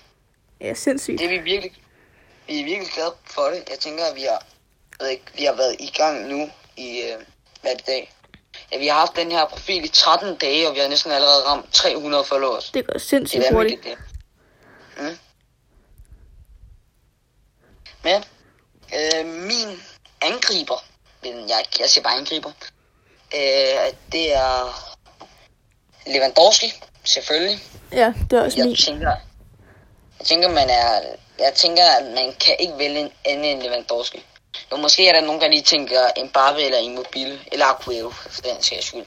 [0.61, 1.19] Ja, sindssygt.
[1.19, 1.73] Det er vi virkelig,
[2.47, 3.65] vi er virkelig glade for det.
[3.71, 4.47] Jeg tænker, at vi har,
[5.01, 7.23] ved ikke, vi har været i gang nu i, øh,
[7.63, 8.15] hvad det dag?
[8.73, 11.45] Ja, vi har haft den her profil i 13 dage, og vi har næsten allerede
[11.45, 12.71] ramt 300 followers.
[12.71, 13.85] Det går Det sindssygt er hurtigt.
[13.85, 13.99] det.
[14.97, 15.19] Mm.
[18.05, 18.25] Men,
[18.95, 19.83] øh, min
[20.21, 20.85] angriber,
[21.23, 22.53] men jeg, jeg siger bare angriber,
[23.35, 24.85] øh, det er
[26.07, 26.73] Lewandowski,
[27.05, 27.59] selvfølgelig.
[27.93, 28.71] Ja, det er også min.
[28.71, 29.13] Jeg tænker,
[30.19, 31.01] jeg tænker, man er,
[31.39, 34.25] jeg tænker, at man kan ikke vælge en anden end Lewandowski.
[34.73, 38.63] Jo, måske er der nogen, der lige tænker Mbappe eller Immobile, eller Aguero, for den
[38.63, 39.05] sags skyld.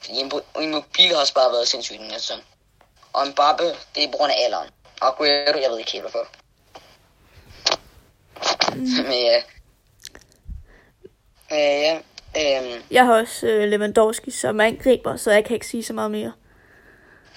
[0.00, 2.40] Fordi Immo- Immobile har også bare været sindssygt den her sæson.
[3.12, 4.68] Og Mbappe, det er på grund af alderen.
[5.02, 6.28] Aguero, jeg ved ikke helt hvorfor.
[8.78, 9.42] Men ja.
[11.52, 11.98] Øh, ja.
[12.36, 16.10] Øhm, Jeg har også øh, Lewandowski som angriber, så jeg kan ikke sige så meget
[16.10, 16.32] mere.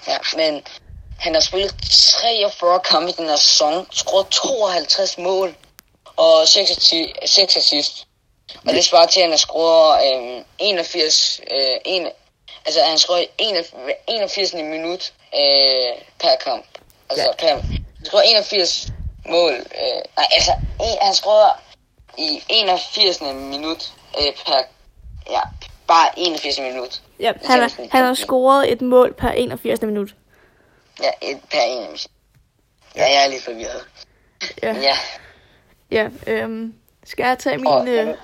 [0.08, 0.62] ja, men
[1.18, 1.74] han har spillet
[2.20, 5.54] 43 kampe i den her sæson, scoret 52 mål
[6.16, 8.06] og 6, atti- 6 assist.
[8.66, 12.08] Og det svarer til, at han har scoret øhm, 81, øh, en,
[12.66, 13.24] altså han scorer
[14.08, 16.64] 81 minut øh, per kamp.
[17.10, 17.32] Altså Ja.
[17.38, 18.88] per, han scorer 81
[19.28, 21.62] mål, øh, nej altså en, han scorer
[22.18, 23.20] i 81.
[23.20, 24.62] minut øh, per,
[25.30, 25.40] ja,
[25.86, 27.02] bare 81 minut.
[27.20, 29.82] Ja, han, har, han har scoret et mål per 81.
[29.82, 30.14] minut.
[31.02, 32.08] Ja, et per 81.
[32.96, 33.84] Ja, jeg er lidt forvirret.
[34.62, 34.96] Ja, Men ja,
[35.90, 38.14] ja øhm, skal jeg tage min Og- øh,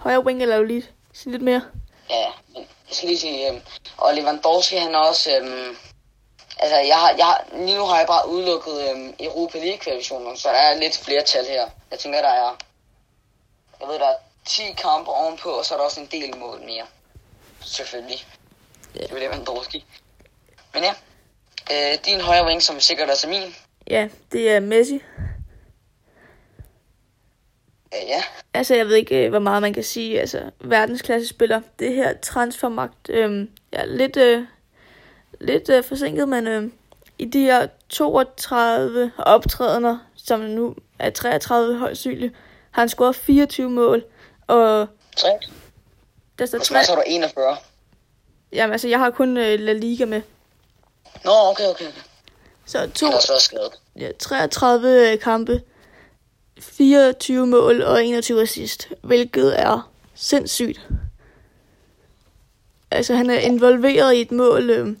[0.00, 1.62] højre wing eller lige sige lidt mere?
[2.10, 2.26] ja.
[2.54, 3.60] Men jeg skal lige sige, øhm,
[3.96, 5.38] og Lewandowski, han er også...
[5.38, 5.76] Øhm,
[6.58, 10.48] altså, jeg har, jeg har, lige nu har jeg bare udelukket øhm, Europa League-kvalifikationen, så
[10.48, 11.68] der er lidt flere tal her.
[11.90, 12.56] Jeg tænker, der er...
[13.80, 16.60] Jeg ved, der er 10 kampe ovenpå, og så er der også en del mål
[16.60, 16.86] mere.
[17.60, 18.26] Selvfølgelig.
[18.94, 19.00] Ja.
[19.00, 19.84] Det er Lewandowski.
[20.74, 20.94] Men ja,
[21.72, 23.54] øh, din højre wing, som sikkert også er min.
[23.90, 24.94] Ja, det er Messi.
[27.94, 28.22] Øh, ja,
[28.54, 30.20] Altså, jeg ved ikke, øh, hvor meget man kan sige.
[30.20, 31.60] Altså, verdensklassespiller.
[31.78, 34.42] Det her transfermagt, øh, ja, lidt, øh,
[35.40, 36.70] lidt øh, forsinket, men øh,
[37.18, 42.34] i de her 32 optrædener, som nu er 33 højst synligt,
[42.70, 44.04] har han scoret 24 mål.
[44.46, 45.28] Og tre.
[46.38, 46.80] der står Og så tre...
[46.80, 47.56] er der 41.
[48.52, 50.22] Jamen, altså, jeg har kun øh, La Liga med.
[51.24, 51.88] Nå, okay, okay.
[51.88, 52.00] okay.
[52.66, 53.06] Så to,
[53.38, 53.80] skadet.
[53.96, 55.62] ja, 33 øh, kampe,
[56.60, 60.88] 24 mål og 21 assist, hvilket er sindssygt.
[62.90, 64.96] Altså, han er involveret i et mål øh,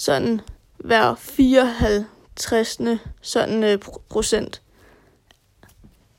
[0.00, 0.40] sådan
[0.78, 2.78] hver 54.
[3.22, 4.62] sådan øh, pro- procent.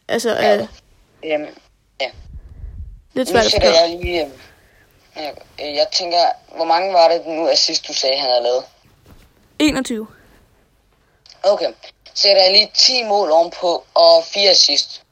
[0.07, 0.57] Altså, Ja.
[0.57, 0.67] øh,
[1.23, 1.47] Jamen,
[3.13, 4.21] lidt nu svært at jeg lige...
[4.25, 4.31] øhm,
[5.15, 6.17] Jeg, øh, jeg tænker,
[6.55, 8.63] hvor mange var det nu, at sidst du sagde, han havde lavet?
[9.59, 10.07] 21.
[11.43, 11.71] Okay,
[12.13, 15.03] sætter jeg lige 10 mål ovenpå og 4 assist.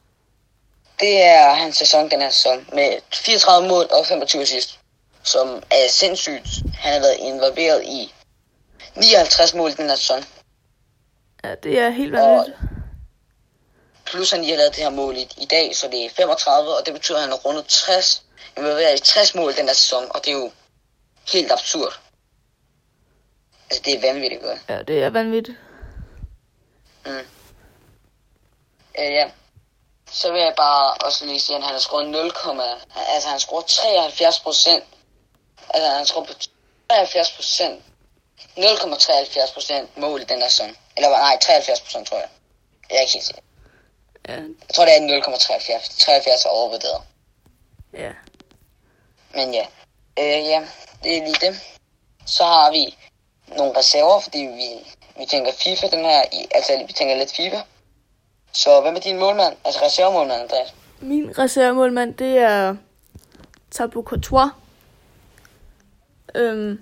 [1.00, 4.78] Det er hans sæson, den her sæson, med 34 mål og 25 assist.
[5.22, 6.48] Som er sindssygt.
[6.78, 8.14] Han har været involveret i
[8.96, 10.24] 59 mål den her sæson.
[11.44, 12.58] Ja, det er helt vanvittigt.
[14.04, 16.76] Plus han lige har lavet det her mål i, i dag, så det er 35,
[16.78, 18.22] og det betyder, at han har rundet 60.
[18.56, 20.50] Involveret i 60 mål den her sæson, og det er jo
[21.32, 22.00] helt absurd.
[23.70, 24.58] Altså, det er vanvittigt godt.
[24.68, 25.58] Ja, det er vanvittigt.
[27.06, 27.24] Øh,
[28.98, 29.30] ja.
[30.12, 32.32] Så vil jeg bare også lige sige, at han har scoret 0,
[32.96, 34.84] altså han har scoret 73 procent.
[35.70, 36.32] Altså han har scoret på
[36.88, 37.82] 73 procent.
[38.58, 40.76] 0,73 procent mål i den her sæson.
[40.96, 42.28] Eller nej, 73 procent tror jeg.
[42.90, 43.42] Jeg er ikke helt sikker.
[44.28, 45.98] Ja, Jeg tror, det er 0,73.
[46.04, 47.02] 73 er overvurderet.
[47.94, 48.10] ja.
[49.34, 49.66] Men ja.
[50.18, 50.66] Øh, ja,
[51.04, 51.60] det er lige det.
[52.26, 52.96] Så har vi
[53.56, 54.68] nogle reserver, fordi vi,
[55.18, 57.60] vi tænker FIFA den her, i, altså vi tænker lidt FIFA.
[58.52, 59.56] Så hvad med din målmand?
[59.64, 60.74] Altså reservemålmand, Andreas?
[61.00, 62.76] Min reservemålmand, det er
[63.74, 64.50] Thibaut Courtois.
[66.34, 66.80] Øhm,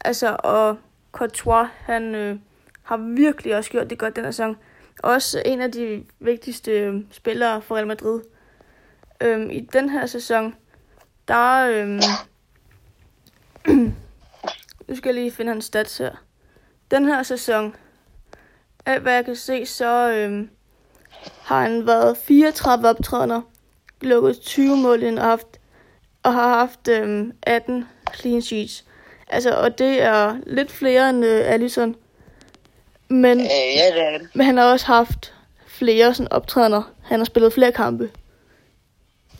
[0.00, 0.78] altså, og
[1.12, 2.38] Courtois, han øh,
[2.82, 4.56] har virkelig også gjort det godt den her sæson.
[5.02, 8.20] Også en af de vigtigste øh, spillere for Real Madrid.
[9.20, 10.54] Øhm, I den her sæson,
[11.28, 11.68] der...
[11.70, 12.00] Øhm,
[14.88, 16.24] nu skal jeg lige finde hans stats her.
[16.90, 17.74] Den her sæson,
[18.86, 20.50] af hvad jeg kan se, så øhm,
[21.42, 23.42] har han været 34 optrædener,
[24.00, 25.60] lukket 20 mål ind og, haft,
[26.22, 27.84] og har haft øhm, 18
[28.14, 28.84] clean sheets.
[29.30, 31.96] Altså, og det er lidt flere end øh, Allison.
[33.08, 34.28] Men, Øh, ja, det er det.
[34.34, 35.34] men han har også haft
[35.68, 36.82] flere sådan, optrædener.
[37.04, 38.10] Han har spillet flere kampe.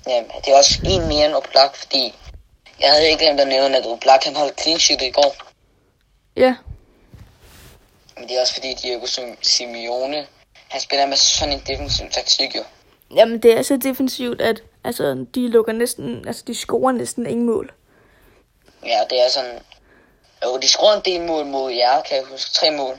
[0.09, 2.15] Jamen, det er også en mere end Oblak, fordi
[2.81, 5.37] jeg havde ikke glemt at nævne, at Oblak han holdt clean sheet i går.
[6.37, 6.57] Ja,
[8.19, 10.27] Men det er også fordi Diego Sim- Simeone,
[10.69, 12.63] han spiller med sådan en defensiv taktik jo.
[13.15, 17.47] jamen det er så defensivt, at altså, de lukker næsten, altså de scorer næsten ingen
[17.47, 17.73] mål.
[18.87, 19.59] Ja, det er sådan...
[20.45, 22.51] Jo, de scorer en del mål mod jer, kan jeg huske.
[22.55, 22.95] Tre mål.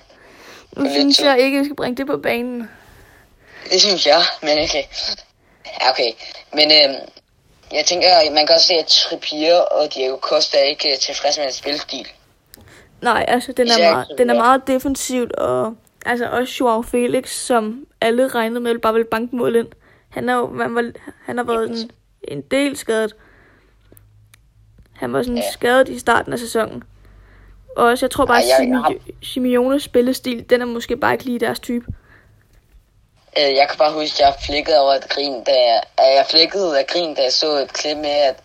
[0.78, 2.70] Nu synes jeg ikke, at vi skal bringe det på banen.
[3.72, 4.84] Det synes jeg, men okay.
[5.82, 6.12] Ja, okay.
[6.54, 6.96] Men øhm,
[7.72, 11.40] jeg tænker, man kan også se, at Trippier og Diego Costa er ikke øh, tilfredse
[11.42, 12.08] med en spilstil.
[13.02, 15.76] Nej, altså den er, Især meget, den er meget defensivt, og
[16.06, 19.68] altså også Joao Felix, som alle regnede med, bare ville banke mål ind.
[20.10, 20.92] Han, er jo, man var,
[21.26, 21.92] han har været en,
[22.28, 23.16] en del skadet.
[24.96, 25.52] Han var sådan Ja.
[25.52, 26.84] skadet i starten af sæsonen.
[27.80, 31.40] Og også, jeg tror bare, at Simi- Simeones spillestil, den er måske bare ikke lige
[31.40, 31.86] deres type.
[33.38, 36.26] Øh, jeg kan bare huske, at jeg flækkede over et grin, da jeg, at jeg
[36.30, 38.36] flækkede af grin, da jeg så et klip med, at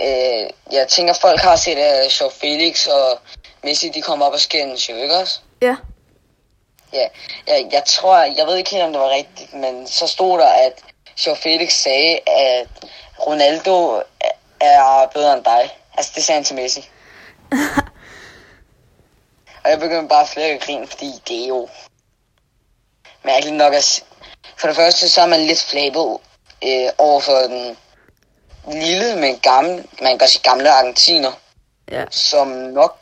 [0.00, 3.18] øh, jeg tænker, folk har set, at Shaw Felix og
[3.64, 5.40] Messi, de kommer op og skændes jo, ikke også?
[5.62, 5.76] Ja,
[6.92, 7.06] Ja,
[7.46, 10.46] jeg, jeg tror, jeg ved ikke helt, om det var rigtigt, men så stod der,
[10.48, 10.72] at
[11.16, 12.66] Shaw Felix sagde, at
[13.26, 13.88] Ronaldo
[14.20, 15.70] er- er bedre end dig.
[15.94, 16.88] Altså, det sagde han til Messi.
[19.70, 21.68] og jeg begyndte bare at flække og grine, fordi det er jo
[23.24, 24.04] mærkeligt nok at
[24.56, 26.16] For det første, så er man lidt flabet
[26.64, 27.76] øh, over for den
[28.72, 31.32] lille, men gammel, man kan sige gamle argentiner,
[31.90, 32.98] Ja, som nok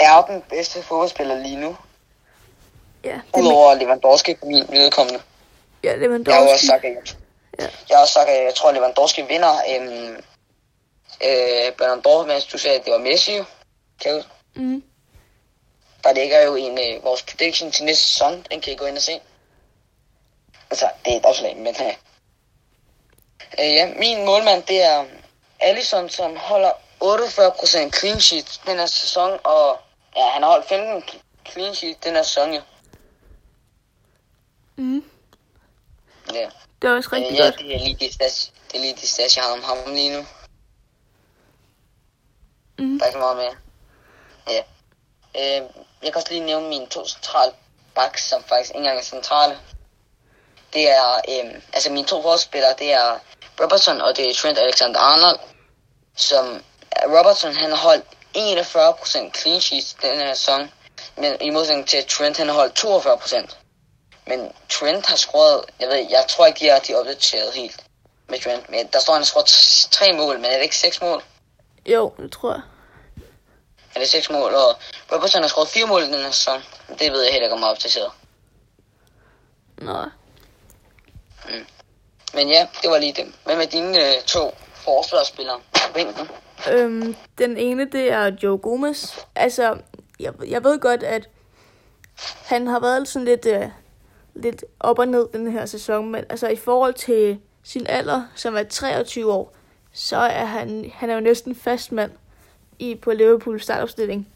[0.00, 1.76] er den bedste fodboldspiller lige nu.
[3.04, 3.10] ja.
[3.34, 5.20] Er Udover Lewandowski på min vedkommende.
[5.84, 6.66] ja, Jeg har også Lewandowski.
[6.66, 7.02] sagt, at jeg,
[7.58, 7.68] Ja.
[7.88, 10.16] jeg har også sagt, at jeg tror, at Lewandowski vinder øhm,
[11.28, 13.38] øh, Ballon d'Or, mens du sagde, at det var Messi.
[14.02, 14.22] Kan du?
[14.60, 14.82] Mm.
[16.06, 18.46] Der ligger jo en øh, vores prediction til næste sæson.
[18.50, 19.20] Den kan I gå ind og se.
[20.70, 21.94] Altså, det er et opslag, men øh,
[23.60, 25.04] øh, ja, min målmand, det er
[25.60, 26.70] Allison, som holder
[27.04, 29.78] 48% clean sheet den her sæson, og
[30.16, 32.60] ja, han har holdt 15 clean sheet den her sæson, jo.
[34.76, 35.04] Mm.
[36.34, 36.48] Ja.
[36.82, 37.58] Det er også Øh, rigtig ja, godt.
[37.58, 40.16] det er lige de stats, det er lige de stats, jeg har om ham lige
[40.16, 40.26] nu.
[42.78, 42.98] Mm.
[42.98, 43.56] Der er ikke meget mere.
[44.48, 44.62] Ja.
[45.62, 47.52] Øh, jeg kan også lige nævne mine to centrale
[47.94, 49.58] backs, som faktisk ikke engang er centrale.
[50.72, 53.18] Det er, øhm, altså mine to forspillere, det er
[53.60, 55.38] Robertson og det er Trent Alexander-Arnold,
[56.16, 58.04] som øh, Robertson han har holdt
[58.36, 60.70] 41% clean sheets den her sæson,
[61.16, 63.56] men i modsætning til Trent han har holdt 42%.
[64.26, 67.84] Men Trent har scoret, jeg ved, jeg tror ikke, de er de opdateret helt
[68.28, 69.46] med Trent, men der står, han har scoret
[69.90, 71.22] tre mål, men er det ikke seks mål?
[71.86, 72.62] Jo, det tror jeg.
[73.96, 74.76] Er det seks mål, og
[75.12, 76.60] Robertson har scoret fire mål i den her sæson.
[76.98, 78.10] Det ved jeg heller ikke, om jeg er opdateret.
[79.78, 80.04] Nå.
[82.34, 83.34] Men ja, det var lige det.
[83.44, 86.28] Hvad med dine øh, to forsvarsspillere på bænken?
[86.70, 89.16] Øhm, den ene, det er Joe Gomez.
[89.34, 89.78] Altså,
[90.20, 91.28] jeg, jeg ved godt, at
[92.44, 93.68] han har været sådan lidt, øh,
[94.34, 98.56] lidt op og ned den her sæson, men altså i forhold til sin alder, som
[98.56, 99.56] er 23 år,
[99.92, 102.10] så er han, han er jo næsten fast mand
[102.78, 104.28] i, på Liverpool startopstilling.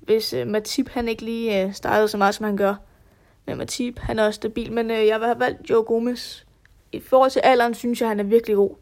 [0.00, 2.74] Hvis øh, Matip han ikke lige øh, startede så meget, som han gør.
[3.46, 6.42] Men Matip, han er også stabil, men øh, jeg vil have valgt Joe Gomez.
[6.92, 8.74] I forhold til alderen, synes jeg, han er virkelig god.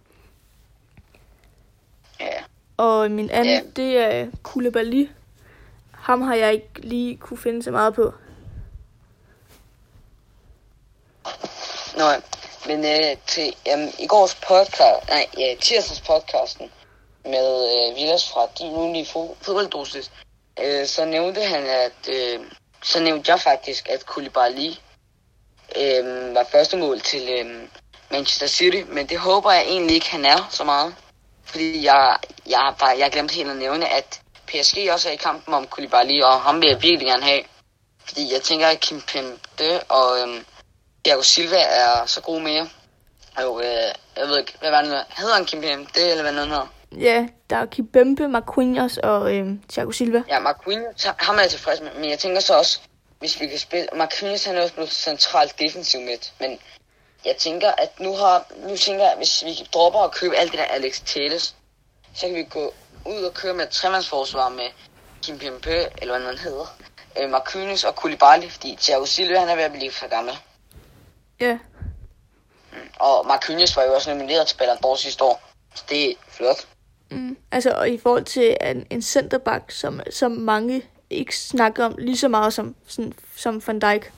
[2.21, 2.43] Ja,
[2.77, 3.61] Og min anden, Ja.
[3.83, 5.09] det er Koulibaly.
[5.91, 8.13] Ham har jeg ikke lige kunne finde så meget på.
[11.97, 12.05] Nå,
[12.67, 16.71] men øh, til jamen, i gårs podcast, nej, ja, tirsdags podcasten
[17.25, 20.11] med øh, Villas fra Din Ugenlige Fo- Fodbolddosis,
[20.65, 22.41] øh, så nævnte han, at øh,
[22.83, 24.71] så nævnte jeg faktisk, at Koulibaly
[25.77, 27.69] øh, var første mål til øh,
[28.11, 30.95] Manchester City, men det håber jeg egentlig ikke, han er så meget.
[31.45, 35.55] Fordi jeg, jeg bare, jeg glemte helt at nævne, at PSG også er i kampen
[35.55, 37.43] om Koulibaly, og ham vil jeg virkelig gerne have.
[38.07, 40.47] Fordi jeg tænker, at Kim Pembe og øhm,
[41.05, 42.69] Thiago Silva er så gode mere.
[43.37, 44.97] Og øh, jeg ved ikke, hvad var det nu?
[45.17, 46.67] Hedder han Kim Pembe, eller hvad noget hedder?
[47.01, 50.23] Ja, der er Kibembe, Marquinhos og øh, Thiago Silva.
[50.29, 52.81] Ja, Marquinhos, ham er jeg tilfreds med, men jeg tænker så også,
[53.19, 53.89] hvis vi kan spille...
[53.97, 56.59] Marquinhos, han er også blevet centralt defensiv midt, men
[57.25, 58.47] jeg tænker, at nu har...
[58.57, 61.55] Nu tænker jeg, hvis vi dropper at købe alt det der Alex Telles,
[62.15, 62.75] så kan vi gå
[63.07, 64.69] ud og køre med et tremandsforsvar med
[65.23, 66.77] Kim Pembe, eller hvad han hedder,
[67.21, 70.35] øh, Marquinhos og Koulibaly, fordi Thiago Silva, han er ved at blive for gammel.
[71.41, 71.59] Ja,
[72.97, 75.43] Og Marquinhos var jo også nomineret til Ballon d'Or sidste år,
[75.75, 76.67] så det er flot
[77.53, 82.17] altså og i forhold til en, en centerback, som, som mange ikke snakker om lige
[82.17, 84.13] så meget som, sådan, som Van Dijk.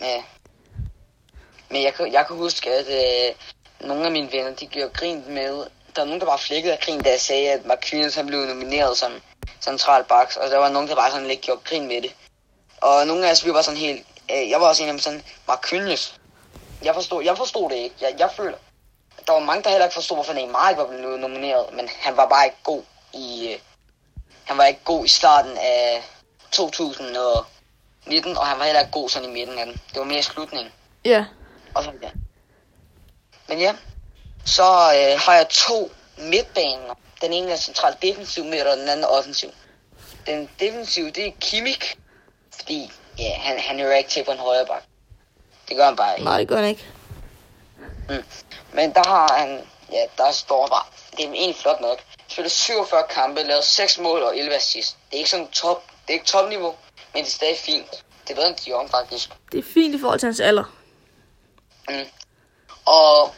[0.00, 0.22] Ja.
[1.70, 3.34] Men jeg jeg kan huske, at øh,
[3.88, 5.66] nogle af mine venner, de gjorde grin med...
[5.96, 8.40] Der var nogen, der bare flækkede af grin, da jeg sagde, at Marquinhos han blev
[8.40, 9.12] nomineret som
[9.60, 12.14] central backs, og der var nogen, der bare sådan lidt gjorde grin med det.
[12.80, 14.06] Og nogle af os, vi var sådan helt...
[14.30, 16.20] Øh, jeg var også en af dem sådan, Marquinhos.
[16.82, 17.96] Jeg forstod, jeg forstod det ikke.
[18.00, 18.56] Jeg, jeg føler...
[19.26, 22.16] Der var mange, der heller ikke forstod, hvorfor Neymar ikke var blevet nomineret, men han
[22.16, 22.82] var bare ikke god
[23.14, 23.48] i...
[23.52, 23.58] Øh,
[24.44, 26.02] han var ikke god i starten af
[26.50, 29.74] 2019, og han var heller ikke god sådan i midten af den.
[29.74, 30.72] Det var mere i slutningen.
[31.04, 31.24] Ja,
[31.74, 32.10] Og sådan der.
[33.48, 33.74] Men ja,
[34.46, 36.94] så øh, har jeg to midtbaner.
[37.20, 39.50] Den ene er centralt defensiv midt, og den anden er offensiv.
[40.26, 41.96] Den defensive, det er Kimmich,
[42.56, 44.82] fordi ja, han, han hører ikke til på en højre bak.
[45.68, 46.24] Det gør han bare ikke.
[46.24, 46.84] nej, det gør han ikke.
[48.72, 51.98] Men der har han, ja, der står bare, det er egentlig flot nok.
[52.28, 54.96] Spillet 47 kampe, lavet 6 mål og 11 assist.
[55.10, 56.74] Det er ikke sådan top, det er ikke topniveau,
[57.14, 57.90] men det er stadig fint.
[58.22, 59.30] Det er bedre end de Jong faktisk.
[59.52, 60.64] Det er fint i forhold til hans alder.
[61.88, 62.06] Mm.
[62.86, 63.34] Og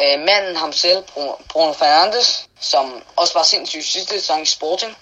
[0.00, 1.04] øh, manden ham selv,
[1.48, 4.96] Bruno, Fernandes, som også var sindssygt sidste sæson i Sporting.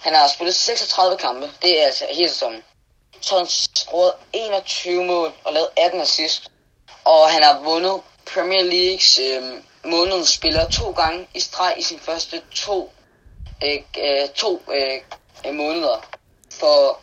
[0.00, 1.50] Han har spillet 36 kampe.
[1.62, 2.62] Det er altså hele sæsonen.
[3.20, 6.50] Så har han scoret 21 mål og lavet 18 assist.
[7.04, 8.00] Og han har vundet
[8.34, 12.92] Premier Leagues øh, månedens spiller to gange i streg i sine første to,
[13.64, 16.06] øh, øh, to øh, måneder
[16.52, 17.00] for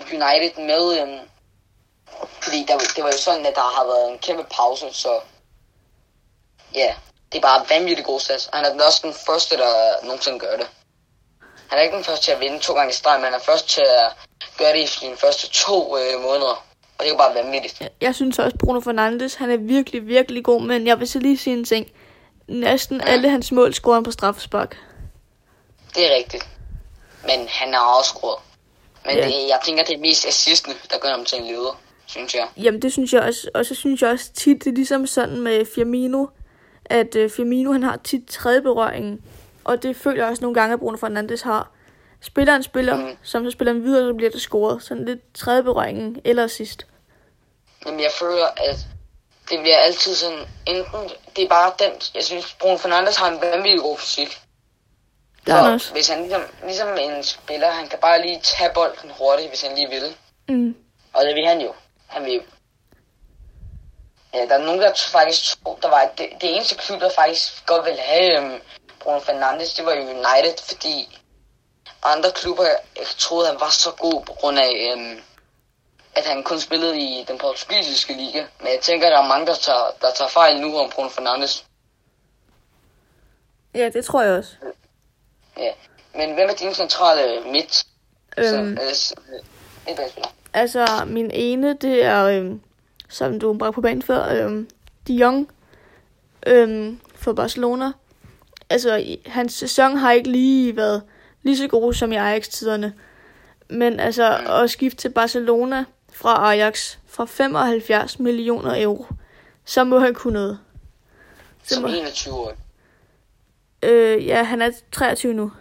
[0.00, 1.20] United med øh,
[2.42, 5.20] fordi der, det var jo sådan, at der har været en kæmpe pause, så
[6.74, 6.94] Ja,
[7.32, 8.50] det er bare vanvittigt god stats.
[8.52, 10.70] Han er den også den første, der nogensinde gør det.
[11.68, 13.38] Han er ikke den første til at vinde to gange i streg, men han er
[13.38, 14.12] først til at
[14.58, 16.66] gøre det i sine første to øh, måneder.
[17.02, 17.80] Og det er jo bare vanvittigt.
[17.80, 21.18] Jeg, jeg synes også, Bruno Fernandes, han er virkelig, virkelig god, men jeg vil så
[21.18, 21.86] lige sige en ting.
[22.48, 23.06] Næsten Ja.
[23.12, 24.76] alle hans mål scorer han på straffespark.
[25.94, 26.48] Det er rigtigt.
[27.22, 28.42] Men han har også scoret.
[29.06, 29.26] Men Ja.
[29.26, 32.48] det, jeg tænker, det er mest assisten, der gør ham til en leder, synes jeg.
[32.56, 33.48] Jamen, det synes jeg også.
[33.54, 36.26] Og så synes jeg også tit, det er ligesom sådan med Firmino,
[36.84, 39.20] at øh, Firmino, han har tit tredje berøringen.
[39.64, 41.70] Og det føler jeg også nogle gange, at Bruno Fernandes har.
[42.20, 43.16] Spiller en spiller, mm.
[43.22, 44.82] som så spiller han videre, så bliver det scoret.
[44.82, 46.86] Sådan lidt tredje berøringen eller sidst.
[47.86, 48.76] Jamen, jeg føler, at
[49.50, 53.40] det bliver altid sådan, enten, det er bare den, jeg synes, Bruno Fernandes har en
[53.40, 54.40] vanvittig god fysik.
[55.46, 55.92] Der er Og også.
[55.92, 59.74] Hvis han ligesom, ligesom en spiller, han kan bare lige tage bolden hurtigt, hvis han
[59.74, 60.16] lige vil.
[60.48, 60.76] Mm.
[61.12, 61.74] Og det vil han jo.
[62.06, 62.42] Han vil jo.
[64.34, 67.66] Ja, der er nogen, der faktisk tror, der var det, det eneste klub, der faktisk
[67.66, 68.60] godt ville have um,
[69.00, 71.18] Bruno Fernandes, det var jo United, fordi
[72.02, 72.64] andre klubber
[72.96, 75.20] jeg troede, han var så god på grund af, um,
[76.16, 78.44] at han kun spillede i den portugisiske liga.
[78.60, 81.64] Men jeg tænker, der er mange, der tager, der tager fejl nu om Bruno Fernandes.
[83.74, 84.52] Ja, det tror jeg også.
[85.58, 85.70] Ja.
[86.14, 87.84] Men hvem er din centrale midt?
[88.38, 89.14] Øhm, Så,
[89.88, 92.60] øh, øh, altså, min ene, det er, øhm,
[93.08, 94.70] som du bragte på banen før, øhm,
[95.08, 95.50] De Jong
[96.46, 97.92] øhm, for Barcelona.
[98.70, 101.02] Altså, hans sæson har ikke lige været
[101.42, 102.94] lige så god som i Ajax-tiderne.
[103.68, 104.46] Men altså, Mm.
[104.50, 105.84] at skifte til Barcelona
[106.22, 109.06] fra Ajax for 75 millioner euro,
[109.64, 110.58] så må han kunne noget.
[111.62, 112.52] Så Som må, 21 år.
[113.82, 115.52] øh, ja, han er 23 nu.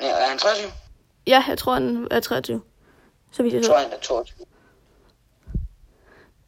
[0.00, 0.70] Ja, er han 23?
[1.26, 2.60] Ja, jeg tror, han er 23.
[3.32, 4.46] Så vidt jeg Jeg tror, han er 22.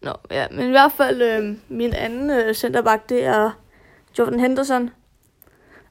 [0.01, 3.51] Nå, ja, men i hvert fald øh, min anden øh, centerback, det er
[4.19, 4.91] Jordan Henderson.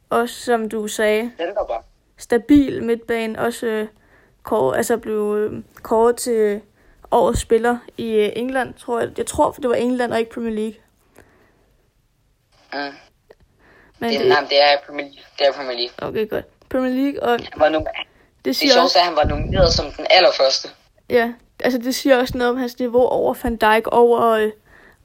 [0.10, 1.32] Også som du sagde,
[1.68, 1.82] bare.
[2.18, 3.88] stabil midtbane, også øh,
[4.44, 6.62] kår, altså blev øh, kåret til
[7.12, 9.10] årets spiller i øh, England, tror jeg.
[9.18, 10.74] Jeg tror, det var England og ikke Premier League.
[12.74, 12.96] Mm.
[14.00, 15.24] Men Det, det, nej, det er Premier League.
[15.40, 16.10] Det er Premier League.
[16.10, 16.46] okay, godt.
[16.70, 19.24] Premier League, og Han var nom- det det siger sjoveste også, er, at han var
[19.24, 20.70] nomineret som den allerførste.
[21.10, 24.52] ja, altså det siger også noget om hans niveau over Van Dijk, over øh,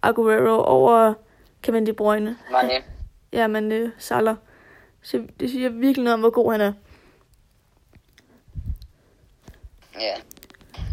[0.02, 1.14] Aguero, over
[1.62, 2.38] Kevin De Bruyne.
[2.52, 2.82] Mange.
[3.32, 4.34] Ja, men øh, Salah.
[5.02, 6.72] Så det siger virkelig noget om, hvor god han er.
[10.00, 10.14] Ja.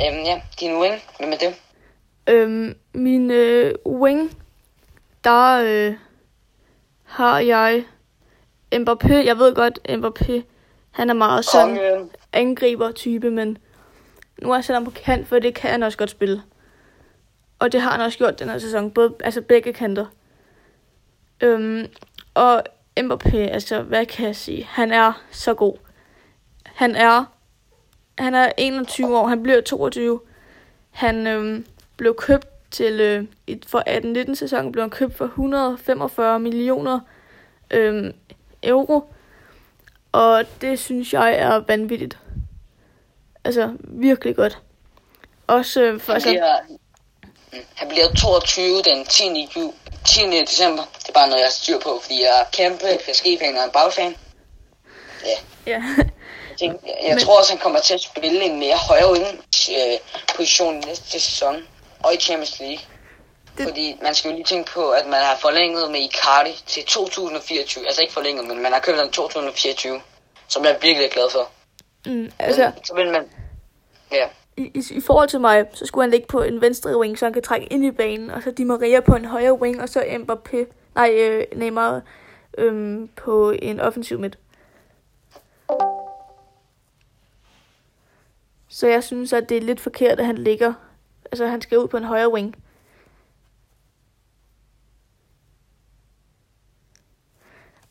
[0.06, 1.02] Øhm, ja, din wing.
[1.20, 1.56] Hvem er det?
[2.28, 4.38] Øhm, min øh, wing,
[5.24, 5.96] der øh,
[7.04, 7.84] har jeg
[8.76, 9.14] Mbappé.
[9.14, 10.42] Jeg ved godt, Mbappé,
[10.92, 13.58] han er meget sådan angriber-type, men
[14.42, 16.42] nu har jeg ham på kant, for det kan han også godt spille.
[17.60, 20.06] Og det har han også gjort den her sæson, både, altså begge kanter.
[21.42, 21.88] Øhm,
[22.34, 22.64] og
[23.00, 24.64] Mbappé, altså hvad kan jeg sige?
[24.64, 25.78] Han er så god.
[26.66, 27.26] Han er,
[28.20, 30.20] han er 21 år, han bliver 22.
[30.92, 31.66] Han øhm,
[31.98, 33.84] blev købt til, øh, i- for
[34.30, 37.00] 18-19 sæsonen blev han købt for 145 millioner
[37.72, 38.14] øhm,
[38.64, 39.14] euro.
[40.12, 42.18] Og det synes jeg er vanvittigt.
[43.44, 44.58] Altså, virkelig godt.
[45.48, 46.56] Også øh, for, Han bliver,
[47.76, 49.50] han bliver 22 den 10.
[49.58, 49.74] Ju,
[50.06, 50.22] 10.
[50.46, 50.84] december.
[51.00, 54.16] Det er bare noget, jeg styr på, fordi jeg er kæmpe PSG-fan og en bagfan.
[55.26, 56.10] ja, Jeg, tænker,
[56.62, 59.28] jeg, jeg Men- tror også, han kommer til at spille en mere højere
[59.72, 59.98] øh,
[60.36, 61.56] position næste sæson.
[62.04, 62.78] Og i Champions League.
[63.58, 63.68] Det-.
[63.68, 67.86] Fordi man skal jo lige tænke på, at man har forlænget med Icardi til 2024.
[67.88, 70.02] Altså ikke forlænget, men man har købt den 2024.
[70.48, 71.50] Som jeg virkelig er glad for.
[72.06, 73.24] mm, altså, Så vil man...
[74.12, 74.28] Ja.
[74.58, 77.26] i, i, i forhold til mig, så skulle han ligge på en venstre wing, så
[77.26, 79.90] han kan trække ind i banen, og så Di Maria på en højre wing, og
[79.90, 80.58] så Mbappé,
[80.96, 82.02] nej, øh, Neymar
[82.58, 84.38] øhm, på en offensiv midt.
[88.70, 90.74] Så jeg synes, at det er lidt forkert, at han ligger,
[91.26, 92.56] altså han skal ud på en højre wing.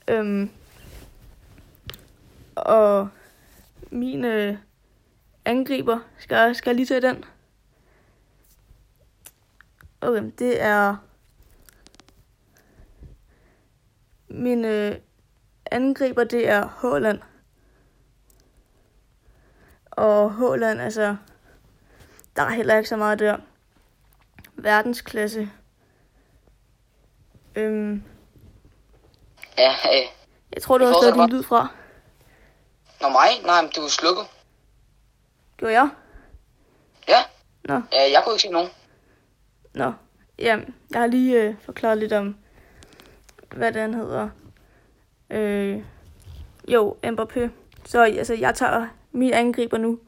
[0.08, 0.50] Øhm,
[2.56, 3.08] og
[3.90, 4.56] min øh,
[5.44, 7.24] angriber, skal, skal jeg lige tage den?
[10.00, 10.96] Okay, det er
[14.28, 14.96] min øh,
[15.70, 17.20] angriber, det er Håland.
[19.98, 21.16] Og Håland, altså,
[22.36, 23.36] der er heller ikke så meget der.
[24.54, 25.50] Verdensklasse.
[27.54, 28.02] Øhm,
[29.58, 30.06] Ja, øh.
[30.54, 31.28] jeg tror, du har slået din bare.
[31.28, 31.68] lyd fra.
[33.00, 33.28] Nå mig?
[33.44, 34.24] Nej, men du er slukket.
[35.56, 35.88] Gjorde jeg?
[37.08, 37.22] Ja.
[37.64, 37.74] Nå.
[37.74, 38.70] Ja, jeg kunne ikke se nogen.
[39.74, 39.92] Nå,
[40.38, 40.58] ja,
[40.90, 42.36] jeg har lige øh, forklaret lidt om
[43.56, 44.28] hvad den hedder.
[45.30, 45.82] Øh,
[46.68, 47.48] jo, Mbappé.
[47.84, 49.98] Så altså, jeg tager min angriber nu.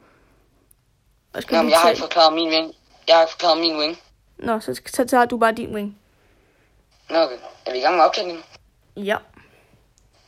[1.33, 2.75] Og skal Jamen, jeg har ikke forklaret min wing.
[3.07, 3.99] Jeg har ikke forklaret min wing.
[4.37, 5.97] Nå, så, så tager du bare din wing.
[7.09, 7.37] Nå, okay.
[7.65, 8.43] Er vi i gang med optagningen?
[8.95, 9.17] Ja.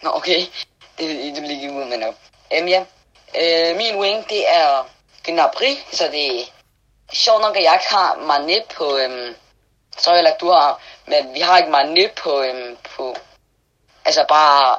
[0.03, 0.39] Nå, okay.
[0.97, 2.15] Det, det bliver ikke ud, men op.
[2.57, 2.85] Øhm, ja.
[3.41, 4.89] Øh, min wing, det er
[5.23, 6.45] Gnabry, så det er
[7.13, 9.35] sjovt nok, at jeg ikke har Mané på, øhm,
[9.97, 13.15] så er jeg du har, men vi har ikke Mané på, øhm, på,
[14.05, 14.77] altså bare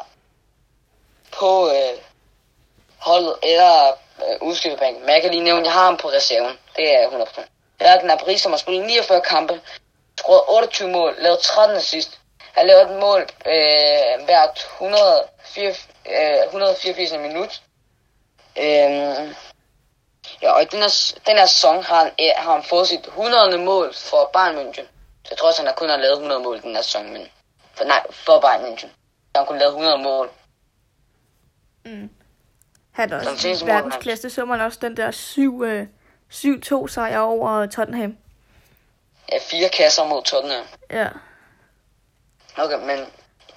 [1.39, 1.99] på øh,
[3.09, 5.01] holdet eller øh, udskiftebanken.
[5.03, 6.59] Men jeg kan lige nævne, at jeg har ham på reserven.
[6.77, 7.41] Det er 100%.
[7.81, 9.61] Jeg har Gnabry, som har spillet 49 kampe,
[10.19, 12.19] scoret 28 mål, lavet 13 assist.
[12.53, 15.75] Han lavet et mål øh, hvert 104,
[16.07, 17.63] øh, 184 minut.
[18.59, 19.35] Øh,
[20.43, 23.07] Ja, og i den her, den her sæson har han, øh, har han fået sit
[23.07, 23.59] 100.
[23.59, 24.87] mål for Bayern München.
[25.25, 27.29] Så jeg tror også, han har kun har lavet 100 mål den her sæson, men
[27.75, 28.89] for, nej, for Bayern München.
[29.35, 30.31] Han han kun lavet 100 mål.
[31.85, 32.11] Mm.
[32.95, 38.17] Han er også verdensklasse, så man også den der 7-2 øh, sejr over Tottenham.
[39.33, 40.65] Ja, fire kasser mod Tottenham.
[40.91, 41.09] Ja.
[42.59, 43.07] Okay, men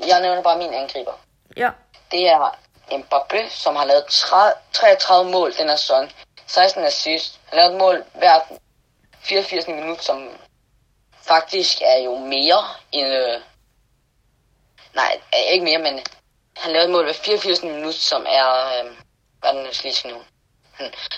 [0.07, 1.19] jeg nævner bare min angriber.
[1.57, 1.69] Ja.
[2.11, 2.59] Det er
[2.91, 6.11] Mbappé, som har lavet 30, 33 mål den her sæson.
[6.47, 7.39] 16 assist.
[7.45, 8.39] Han lavede et mål hver
[9.19, 10.29] 84 minut, som
[11.21, 13.07] faktisk er jo mere end...
[13.07, 13.41] Øh,
[14.95, 15.21] nej,
[15.51, 15.99] ikke mere, men
[16.57, 18.83] han lavede et mål hver 84 minut, som er...
[18.83, 18.91] Øh,
[19.43, 20.21] er den lige nu?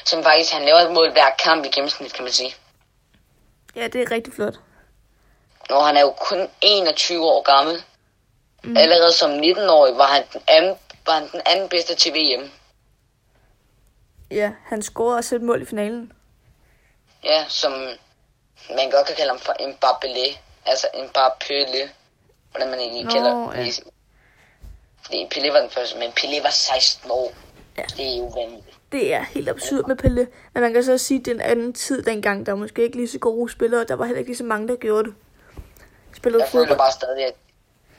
[0.05, 2.55] Som faktisk, han laver et mål hver kamp i gennemsnit, kan man sige.
[3.75, 4.53] Ja, det er rigtig flot.
[5.69, 7.83] Nå, han er jo kun 21 år gammel.
[8.63, 8.77] Mm.
[8.77, 12.51] Allerede som 19-årig var han den anden, var han den anden bedste til VM.
[14.31, 16.13] Ja, han scorede også et mål i finalen.
[17.23, 17.71] Ja, som
[18.69, 20.37] man godt kan kalde ham for Mbappé.
[20.65, 21.89] Altså Mbappé.
[22.51, 23.63] Hvordan man egentlig Nå, kalder ja.
[23.63, 23.79] det.
[25.03, 27.33] Fordi Pelé var den første, men Pelé var 16 år.
[27.79, 27.85] Ja.
[27.97, 28.77] Det er jo vanvittigt.
[28.91, 30.25] Det er helt absurd med Pelé.
[30.53, 32.45] Men man kan så sige, at det er en anden tid dengang.
[32.45, 33.83] Der var måske ikke lige så gode spillere.
[33.83, 35.13] Der var heller ikke lige så mange, der gjorde det.
[36.15, 36.67] Spillede jeg fodbold.
[36.67, 37.35] føler bare stadig, at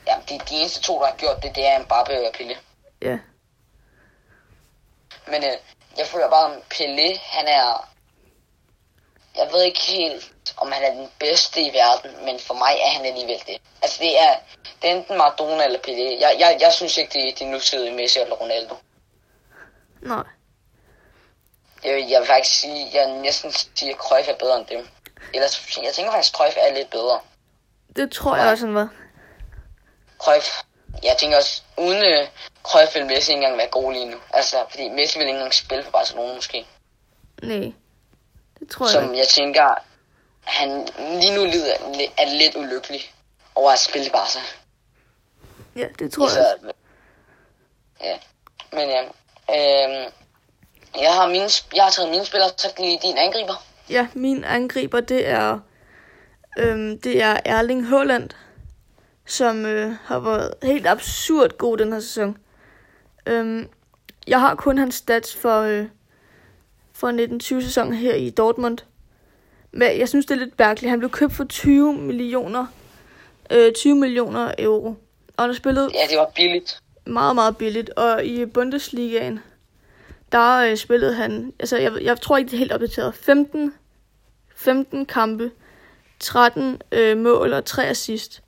[0.06, 2.56] ja, de, de eneste to, der har gjort det, det er Mbappé og Pelé.
[3.02, 3.18] Ja.
[5.26, 5.56] Men øh,
[5.98, 7.88] jeg føler bare, at Pelé, han er...
[9.36, 12.90] Jeg ved ikke helt, om han er den bedste i verden, men for mig er
[12.90, 13.58] han alligevel det.
[13.82, 14.34] Altså, det er,
[14.82, 16.20] det er enten Maradona eller Pelé.
[16.20, 18.74] Jeg, jeg, jeg synes ikke, det er de nutidige Messi eller Ronaldo.
[20.02, 20.24] Nej.
[21.84, 24.88] Jeg, jeg vil faktisk sige, jeg næsten siger, at Cruyff er bedre end dem.
[25.34, 27.20] Ellers, jeg tænker faktisk, at Cruyff er lidt bedre.
[27.96, 28.88] Det tror jeg også, han var.
[30.18, 30.46] Cruyff,
[31.02, 32.28] jeg tænker også, uden uh,
[32.62, 34.16] Cruyff vil Messi ikke engang være god lige nu.
[34.32, 36.66] Altså, fordi Messi vil ikke engang spille for Barcelona måske.
[37.42, 37.72] Nej,
[38.60, 39.74] det tror jeg Som jeg tænker,
[40.40, 41.74] han lige nu lider,
[42.18, 43.14] er lidt ulykkelig
[43.54, 44.38] over at spille Barca.
[45.76, 46.74] Ja, det tror jeg
[48.00, 48.18] Ja,
[48.72, 49.02] men ja.
[49.56, 50.12] Øhm,
[51.02, 53.64] jeg, har mine, jeg har taget mine spillere, så lige din angriber.
[53.90, 55.58] Ja, min angriber, det er,
[56.58, 58.30] øhm, det er Erling Haaland
[59.30, 62.36] som øh, har været helt absurd god den her sæson.
[63.26, 63.68] Øhm,
[64.26, 65.86] jeg har kun hans stats for, øh,
[66.92, 68.78] for 1920 sæsonen her i Dortmund.
[69.72, 70.90] Men jeg synes, det er lidt mærkeligt.
[70.90, 72.66] Han blev købt for 20 millioner,
[73.50, 74.86] øh, 20 millioner euro.
[75.36, 75.90] Og han har spillet...
[75.94, 76.80] Ja, det var billigt.
[77.10, 77.90] Meget, meget billigt.
[77.90, 79.40] Og i Bundesligaen,
[80.32, 81.52] der øh, spillede han...
[81.58, 83.14] Altså, jeg, jeg tror ikke, det er helt opdateret.
[83.14, 83.74] 15,
[84.56, 85.50] 15 kampe,
[86.20, 88.42] 13 øh, mål og 3 assist.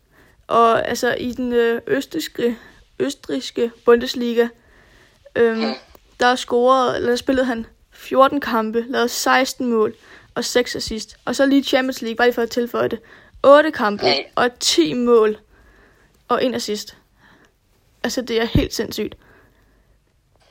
[0.46, 2.58] Og altså i den øh, østriske,
[2.98, 4.48] østriske Bundesliga,
[5.36, 5.74] øhm,
[6.20, 9.94] der scorede, eller der spillede han 14 kampe, lavede 16 mål
[10.34, 11.16] og 6 assist.
[11.24, 12.98] Og så lige Champions League, bare lige for at tilføje det.
[13.44, 14.04] 8 kampe
[14.34, 15.38] og 10 mål
[16.28, 16.96] og en assist.
[18.04, 19.14] Altså, det er helt sindssygt.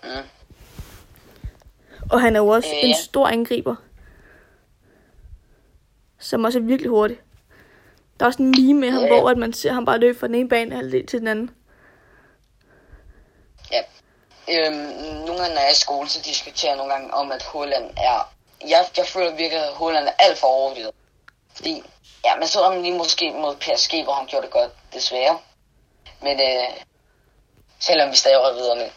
[0.04, 0.10] Mm.
[2.12, 3.76] Og han er jo også øh, en stor angriber.
[6.20, 7.18] Som også er virkelig hurtig.
[8.20, 10.28] Der er også en meme med ham, hvor at man ser ham bare løbe fra
[10.28, 11.50] den ene bane til den anden.
[13.72, 13.82] Ja.
[14.50, 14.76] Øhm,
[15.26, 17.90] nogle gange, når jeg er i skole, så diskuterer jeg nogle gange om, at Holland
[17.98, 18.34] er...
[18.68, 20.92] Jeg, jeg føler virkelig, at Holland er alt for overvurderet.
[21.56, 21.84] Fordi,
[22.26, 25.40] ja, man så ham lige måske mod PSG, hvor han gjorde det godt, desværre.
[26.22, 26.84] Men øh,
[27.82, 28.90] selvom vi stadig var videre.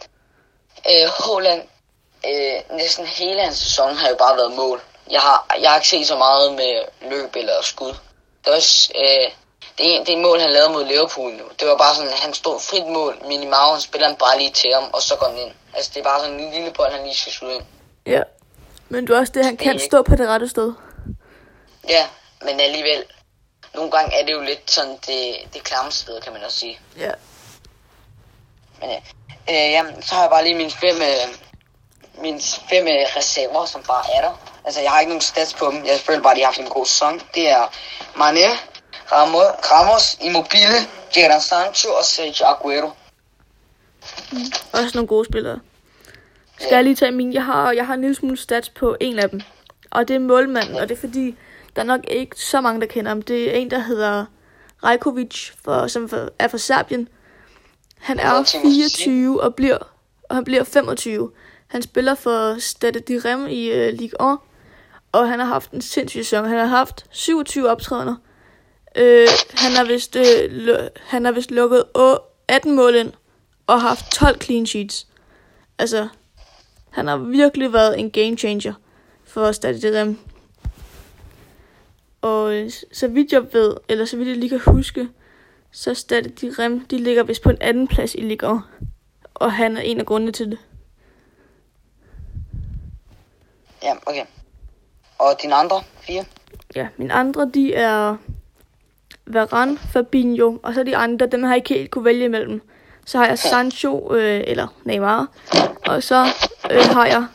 [0.90, 1.62] Øh, Holland,
[2.28, 4.80] øh, næsten hele hans sæson har jo bare været mål.
[5.10, 7.94] Jeg har, jeg har ikke set så meget med løb eller skud.
[8.44, 9.30] Det er også øh,
[9.78, 11.44] det, det mål, han lavede mod Liverpool nu.
[11.60, 14.50] Det var bare sådan, at han stod frit mål, Minimau, han spiller han bare lige
[14.50, 15.52] til ham, og så går den ind.
[15.74, 17.64] Altså, det er bare sådan en lille bold, han lige skal skyde ind.
[18.06, 18.22] Ja,
[18.88, 19.84] men du er også det, han det kan ikke...
[19.84, 20.72] stå på det rette sted.
[21.88, 22.06] Ja,
[22.42, 23.04] men alligevel,
[23.74, 26.80] nogle gange er det jo lidt sådan det, det klamme sted, kan man også sige.
[26.98, 27.10] Ja,
[28.84, 28.92] Men
[29.48, 31.26] ja, øh, jamen, så har jeg bare lige mine fem, øh,
[32.22, 34.34] mine fem øh, reserver, som bare er der.
[34.64, 35.84] Altså, jeg har ikke nogen stats på dem.
[35.84, 37.20] Jeg føler bare, at de har haft en god sæson.
[37.34, 37.64] Det er
[38.22, 38.48] Mané,
[39.12, 40.78] Ramos, Ramos Immobile,
[41.16, 42.90] Jadon Sancho og Sergio Aguero.
[44.72, 45.60] Også nogle gode spillere.
[46.58, 47.32] Skal jeg lige tage min?
[47.32, 49.40] Jeg har, jeg har en lille smule stats på en af dem.
[49.90, 51.36] Og det er målmanden, og det er fordi,
[51.76, 53.22] der er nok ikke så mange, der kender ham.
[53.22, 54.24] Det er en, der hedder
[54.84, 57.08] Rajkovic, for, som er fra Serbien.
[58.04, 59.78] Han er 24 og bliver
[60.28, 61.30] og han bliver 25.
[61.66, 64.38] Han spiller for Stade de Rem i uh, Ligue 1,
[65.12, 66.44] og han har haft en sindssyg sæson.
[66.48, 68.14] Han har haft 27 optrædener.
[68.98, 69.04] Uh,
[69.54, 70.16] han har vist,
[70.50, 73.12] lu- han har vist lukket å- 18 mål ind
[73.66, 75.06] og haft 12 clean sheets.
[75.78, 76.08] Altså,
[76.90, 78.72] han har virkelig været en game changer
[79.24, 80.18] for Stade de Rem.
[82.22, 85.08] Og øh, så vidt jeg ved, eller så vidt jeg lige kan huske,
[85.76, 88.62] så Stade de Rem, de ligger vist på en anden plads i Ligue 1.
[89.34, 90.58] Og han er en af grundene til det.
[93.82, 94.24] Ja, okay.
[95.18, 96.24] Og dine andre fire?
[96.74, 98.16] Ja, mine andre, de er
[99.26, 102.62] Varane, Fabinho, og så de andre, dem har jeg ikke helt kunne vælge imellem.
[103.06, 105.28] Så har jeg Sancho, øh, eller Neymar,
[105.86, 106.24] og så
[106.70, 107.26] øh, har jeg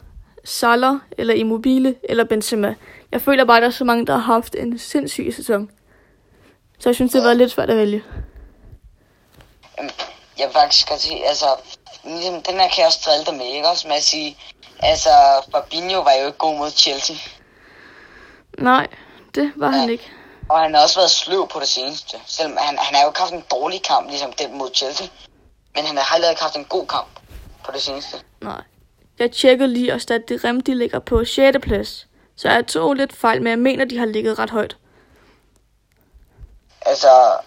[0.44, 2.76] Salah, eller Immobile, eller Benzema.
[3.12, 5.72] Jeg føler bare, at der er så mange, der har haft en sindssyg sæson.
[6.80, 8.04] Så jeg synes, det var lidt svært at vælge.
[10.38, 11.46] Jeg vil faktisk godt sige, altså,
[12.04, 13.88] ligesom, den her kan jeg også drille dig med, ikke også?
[13.88, 14.38] Med at sige,
[14.80, 15.10] altså,
[15.52, 17.16] Fabinho var jo ikke god mod Chelsea.
[18.58, 18.88] Nej,
[19.36, 19.92] det var han Ja.
[19.92, 20.12] ikke.
[20.50, 22.18] Og han har også været sløv på det seneste.
[22.26, 25.08] Selvom han, han har jo ikke haft en dårlig kamp, ligesom den mod Chelsea.
[25.76, 27.08] Men han har heller ikke haft en god kamp
[27.66, 28.18] på det seneste.
[28.42, 28.62] Nej.
[29.20, 31.58] Jeg tjekkede lige, og Stade de Rem, de ligger på 6.
[31.62, 32.08] plads.
[32.36, 34.78] Så jeg tog lidt fejl, men jeg mener, de har ligget ret højt.
[36.82, 37.38] Altså,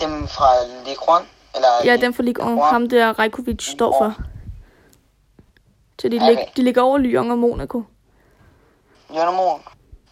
[0.00, 0.50] dem fra
[0.84, 1.68] Ligue 1, eller...
[1.84, 2.50] Ja, den for Ligue 1.
[2.50, 2.64] Wow.
[2.64, 4.14] Ham der Rajkovic står for.
[6.00, 6.26] Så de, Okay.
[6.28, 7.82] lig, de ligger over Lyon og Monaco.
[9.14, 9.60] Jørgen Mon.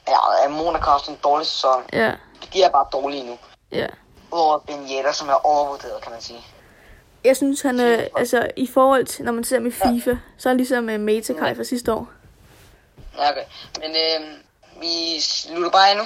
[0.08, 1.82] Ja, Monaco har også en dårlig sæson.
[1.92, 2.12] Ja,
[2.52, 3.38] De er bare dårlige nu.
[3.72, 3.86] ja.
[4.32, 6.38] Udover Ben Yedder, som er overvurderet, kan man sige.
[7.24, 10.50] Jeg synes, han er, altså i forhold til, når man ser i FIFA, så er
[10.50, 12.08] han ligesom med Metakai fra sidste år.
[13.18, 13.40] Ja, okay.
[13.80, 14.28] Men øh,
[14.80, 16.04] vi slutter bare endnu.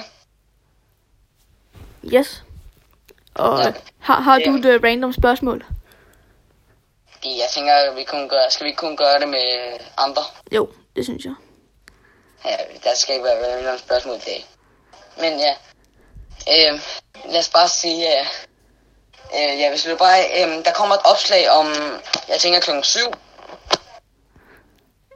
[2.13, 2.43] Yes.
[3.35, 3.73] Og Ja.
[3.99, 4.69] har, har du Ja.
[4.69, 5.65] et uh, random spørgsmål?
[7.25, 10.21] Jeg tænker, vi kunne gøre, skal vi kun gøre det med andre?
[10.51, 11.33] Jo, det synes jeg.
[12.45, 14.45] Ja, der skal ikke være nogen spørgsmål i dag.
[15.19, 15.53] Men ja,
[16.53, 16.79] øh,
[17.25, 18.21] lad os bare sige, ja,
[19.33, 21.67] øh, ja, hvis du bare, øh, der kommer et opslag om,
[22.29, 22.99] jeg tænker klokken 7.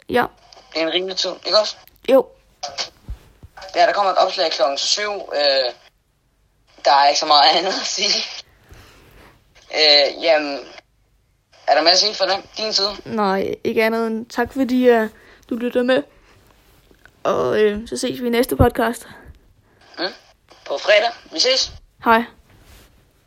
[0.09, 0.26] Ja,
[0.74, 1.76] Det er en rimelig tid, ikke også?
[2.09, 2.28] jo.
[3.76, 5.01] Ja, der kommer et opslag klokken 7.
[5.11, 5.72] Øh,
[6.88, 8.23] der er ikke så meget andet at sige.
[9.79, 10.59] Øh, jamen,
[11.67, 12.89] er der mere at sige for den, din side?
[13.05, 15.09] Nej, ikke andet end tak, fordi uh,
[15.49, 16.03] du lytter med.
[17.23, 19.07] Og øh, så ses vi i næste podcast.
[19.99, 20.05] Mm?
[20.65, 21.11] På fredag.
[21.31, 21.71] Vi ses.
[22.05, 22.23] Hej.